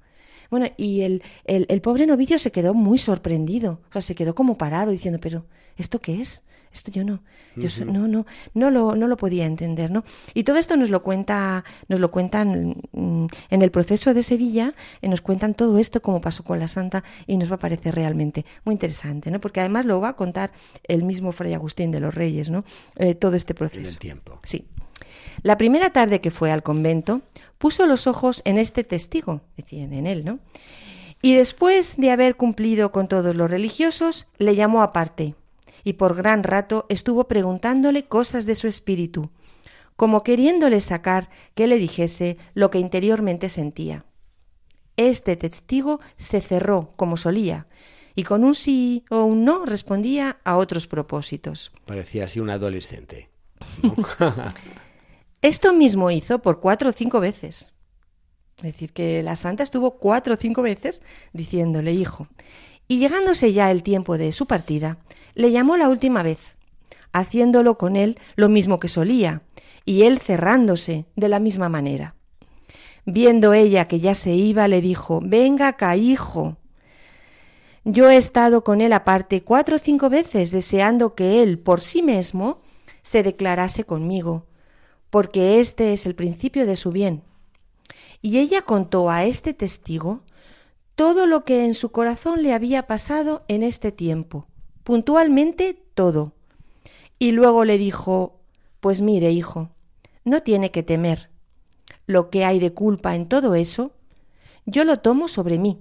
Bueno, 0.54 0.68
y 0.78 1.02
el, 1.02 1.24
el, 1.46 1.82
pobre 1.82 2.06
novicio 2.06 2.38
se 2.38 2.52
quedó 2.52 2.76
muy 2.76 3.00
sorprendido, 3.00 3.82
o 3.90 3.94
sea, 3.94 4.04
se 4.04 4.14
quedó 4.14 4.36
como 4.36 4.56
parado 4.56 4.92
diciendo, 4.92 5.20
pero 5.20 5.48
¿esto 5.78 6.00
qué 6.00 6.22
es? 6.22 6.44
Esto 6.72 6.92
yo 6.92 7.04
no, 7.04 7.24
yo 7.56 7.86
no, 7.86 8.08
no, 8.08 8.28
no 8.54 8.70
lo, 8.70 8.96
no 8.96 9.08
lo 9.08 9.18
podía 9.18 9.48
entender, 9.48 9.90
¿no? 9.90 10.04
Y 10.36 10.44
todo 10.44 10.58
esto 10.58 10.78
nos 10.78 10.92
lo 10.92 11.02
cuenta, 11.02 11.64
nos 11.88 12.00
lo 12.00 12.12
cuentan 12.12 12.84
mm, 12.92 13.26
en 13.50 13.62
el 13.64 13.72
proceso 13.72 14.14
de 14.14 14.22
Sevilla, 14.22 14.76
y 15.02 15.08
nos 15.08 15.22
cuentan 15.22 15.56
todo 15.56 15.80
esto 15.80 16.04
como 16.04 16.22
pasó 16.22 16.44
con 16.44 16.60
la 16.60 16.68
Santa 16.68 17.04
y 17.26 17.38
nos 17.38 17.50
va 17.50 17.56
a 17.56 17.60
parecer 17.60 17.96
realmente 17.96 18.46
muy 18.64 18.74
interesante, 18.74 19.32
¿no? 19.32 19.40
Porque 19.40 19.60
además 19.60 19.86
lo 19.86 20.00
va 20.02 20.10
a 20.10 20.16
contar 20.16 20.52
el 20.84 21.04
mismo 21.04 21.32
Fray 21.32 21.54
Agustín 21.54 21.90
de 21.90 22.00
los 22.00 22.14
Reyes, 22.14 22.52
¿no? 22.52 22.64
Eh, 22.98 23.16
todo 23.16 23.36
este 23.36 23.56
proceso. 23.56 23.90
el 23.90 23.98
tiempo. 23.98 24.40
Sí. 24.44 24.68
La 25.42 25.58
primera 25.58 25.92
tarde 25.92 26.22
que 26.22 26.32
fue 26.32 26.52
al 26.52 26.64
convento, 26.64 27.22
puso 27.58 27.86
los 27.86 28.08
ojos 28.08 28.42
en 28.46 28.58
este 28.58 28.84
testigo, 28.84 29.42
decían 29.58 29.94
en 29.94 30.08
él, 30.08 30.26
¿no? 30.26 30.40
Y 31.22 31.36
después 31.36 31.96
de 31.98 32.12
haber 32.12 32.36
cumplido 32.36 32.92
con 32.92 33.08
todos 33.08 33.36
los 33.36 33.50
religiosos, 33.50 34.28
le 34.38 34.56
llamó 34.56 34.84
aparte, 34.84 35.36
y 35.84 35.94
por 35.94 36.16
gran 36.16 36.44
rato 36.44 36.86
estuvo 36.90 37.28
preguntándole 37.28 38.06
cosas 38.06 38.46
de 38.46 38.56
su 38.56 38.68
espíritu, 38.68 39.32
como 39.96 40.24
queriéndole 40.24 40.82
sacar 40.82 41.30
que 41.56 41.68
le 41.68 41.78
dijese 41.78 42.38
lo 42.54 42.70
que 42.70 42.80
interiormente 42.80 43.48
sentía. 43.48 44.06
Este 44.98 45.36
testigo 45.36 46.00
se 46.18 46.42
cerró, 46.42 46.92
como 46.98 47.18
solía, 47.18 47.68
y 48.16 48.24
con 48.24 48.44
un 48.44 48.54
sí 48.54 49.06
o 49.10 49.24
un 49.24 49.44
no 49.46 49.66
respondía 49.66 50.40
a 50.44 50.58
otros 50.58 50.88
propósitos. 50.88 51.72
Parecía 51.86 52.26
así 52.26 52.40
un 52.40 52.50
adolescente. 52.50 53.30
Esto 55.44 55.74
mismo 55.74 56.10
hizo 56.10 56.40
por 56.40 56.62
cuatro 56.62 56.92
o 56.92 56.94
cinco 56.94 57.20
veces. 57.20 57.74
Es 58.60 58.64
decir, 58.64 58.94
que 58.94 59.22
la 59.24 59.36
santa 59.36 59.62
estuvo 59.62 59.98
cuatro 59.98 60.36
o 60.36 60.38
cinco 60.38 60.62
veces 60.62 61.02
diciéndole, 61.34 61.92
hijo. 61.92 62.30
Y 62.88 63.00
llegándose 63.00 63.52
ya 63.52 63.70
el 63.70 63.84
tiempo 63.84 64.18
de 64.18 64.32
su 64.32 64.46
partida, 64.46 65.00
le 65.34 65.52
llamó 65.52 65.76
la 65.76 65.90
última 65.90 66.24
vez, 66.24 66.56
haciéndolo 67.12 67.78
con 67.78 67.98
él 67.98 68.18
lo 68.38 68.48
mismo 68.48 68.80
que 68.80 68.88
solía, 68.88 69.42
y 69.84 70.04
él 70.04 70.20
cerrándose 70.20 71.08
de 71.18 71.28
la 71.28 71.40
misma 71.40 71.68
manera. 71.68 72.16
Viendo 73.06 73.54
ella 73.54 73.90
que 73.90 74.00
ya 74.00 74.16
se 74.16 74.32
iba, 74.32 74.70
le 74.70 74.80
dijo, 74.80 75.20
Venga 75.22 75.68
acá, 75.68 75.98
hijo. 75.98 76.56
Yo 77.84 78.10
he 78.10 78.16
estado 78.16 78.64
con 78.64 78.80
él 78.80 78.94
aparte 78.94 79.44
cuatro 79.44 79.76
o 79.76 79.80
cinco 79.80 80.10
veces, 80.10 80.52
deseando 80.52 81.16
que 81.16 81.44
él, 81.44 81.60
por 81.60 81.82
sí 81.82 82.02
mismo, 82.02 82.62
se 83.02 83.24
declarase 83.24 83.84
conmigo, 83.84 84.46
porque 85.14 85.60
este 85.60 85.94
es 85.94 86.08
el 86.08 86.16
principio 86.16 86.66
de 86.66 86.76
su 86.76 86.90
bien. 86.90 87.22
Y 88.24 88.40
ella 88.40 88.64
contó 88.64 89.12
a 89.12 89.26
este 89.26 89.54
testigo 89.54 90.24
todo 90.96 91.28
lo 91.28 91.46
que 91.46 91.66
en 91.66 91.76
su 91.76 91.92
corazón 91.92 92.42
le 92.42 92.52
había 92.52 92.88
pasado 92.88 93.46
en 93.48 93.62
este 93.62 93.92
tiempo, 93.92 94.48
puntualmente 94.84 95.80
todo. 95.94 96.34
Y 97.20 97.32
luego 97.32 97.64
le 97.64 97.78
dijo 97.78 98.40
Pues 98.80 99.04
mire, 99.04 99.30
hijo, 99.30 99.70
no 100.26 100.42
tiene 100.42 100.72
que 100.72 100.82
temer. 100.82 101.30
lo 102.08 102.32
que 102.32 102.44
hay 102.44 102.58
de 102.58 102.74
culpa 102.74 103.14
en 103.14 103.30
todo 103.30 103.54
eso, 103.54 103.92
yo 104.66 104.84
lo 104.84 104.98
tomo 104.98 105.28
sobre 105.28 105.60
mí. 105.60 105.80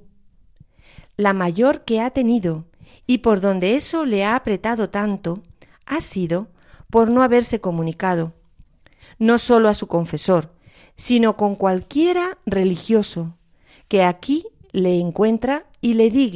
La 1.16 1.32
mayor 1.32 1.86
que 1.86 2.02
ha 2.02 2.10
tenido 2.10 2.66
y 3.06 3.18
por 3.18 3.40
donde 3.40 3.76
eso 3.76 4.04
le 4.04 4.26
ha 4.26 4.36
apretado 4.36 4.90
tanto 4.90 5.42
ha 5.86 6.02
sido 6.02 6.48
por 6.90 7.10
no 7.10 7.22
haberse 7.22 7.62
comunicado, 7.62 8.34
no 9.22 9.38
solo 9.38 9.68
a 9.68 9.74
su 9.74 9.86
confesor, 9.86 10.50
sino 10.96 11.36
con 11.36 11.54
cualquiera 11.54 12.38
religioso 12.44 13.36
que 13.86 14.02
aquí 14.02 14.44
le 14.72 14.98
encuentra 14.98 15.64
y 15.80 15.94
le 15.94 16.10
diga 16.10 16.30